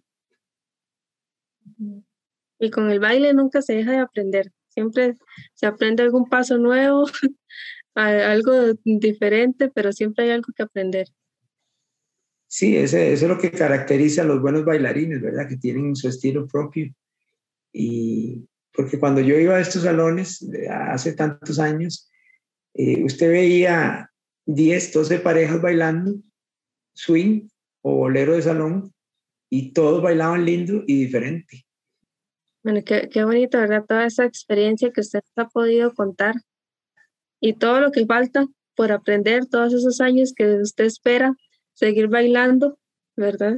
[2.60, 4.52] Y con el baile nunca se deja de aprender.
[4.70, 5.16] Siempre
[5.54, 7.06] se aprende algún paso nuevo,
[7.96, 11.08] algo diferente, pero siempre hay algo que aprender.
[12.48, 15.50] Sí, ese, eso es lo que caracteriza a los buenos bailarines, ¿verdad?
[15.50, 16.94] Que tienen su estilo propio
[17.74, 22.10] y, porque cuando yo iba a estos salones hace tantos años,
[22.74, 24.12] eh, usted veía
[24.46, 26.16] 10, 12 parejas bailando
[26.94, 27.48] swing
[27.82, 28.94] o bolero de salón
[29.50, 31.66] y todos bailaban lindo y diferente.
[32.64, 33.86] Bueno, qué, qué bonito, ¿verdad?
[33.88, 36.36] Toda esa experiencia que usted ha podido contar
[37.40, 41.36] y todo lo que falta por aprender, todos esos años que usted espera
[41.74, 42.80] seguir bailando,
[43.16, 43.58] ¿verdad?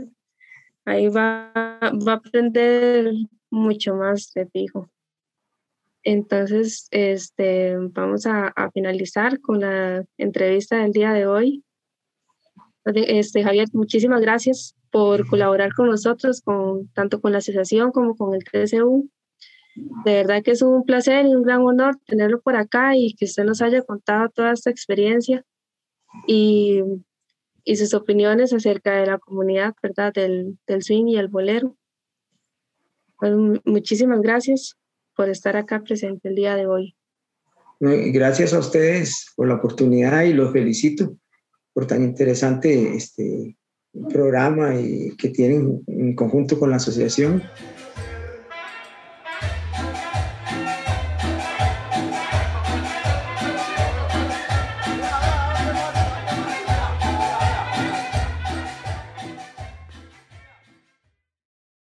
[0.86, 3.14] Ahí va, va a aprender
[3.50, 4.90] mucho más, te fijo.
[6.10, 11.66] Entonces, este, vamos a, a, finalizar con la entrevista del día de hoy.
[12.86, 18.34] Este, Javier, muchísimas gracias por colaborar con nosotros, con, tanto con la asociación como con
[18.34, 19.10] el TCU.
[20.06, 23.26] De verdad que es un placer y un gran honor tenerlo por acá y que
[23.26, 25.44] usted nos haya contado toda esta experiencia
[26.26, 26.84] y,
[27.66, 30.14] y sus opiniones acerca de la comunidad, ¿verdad?
[30.14, 31.76] Del, del swing y el bolero.
[33.20, 33.34] Pues,
[33.66, 34.77] muchísimas gracias
[35.18, 36.96] por estar acá presente el día de hoy.
[37.80, 41.18] Gracias a ustedes por la oportunidad y los felicito
[41.74, 43.58] por tan interesante este
[44.10, 47.44] programa y que tienen en conjunto con la asociación.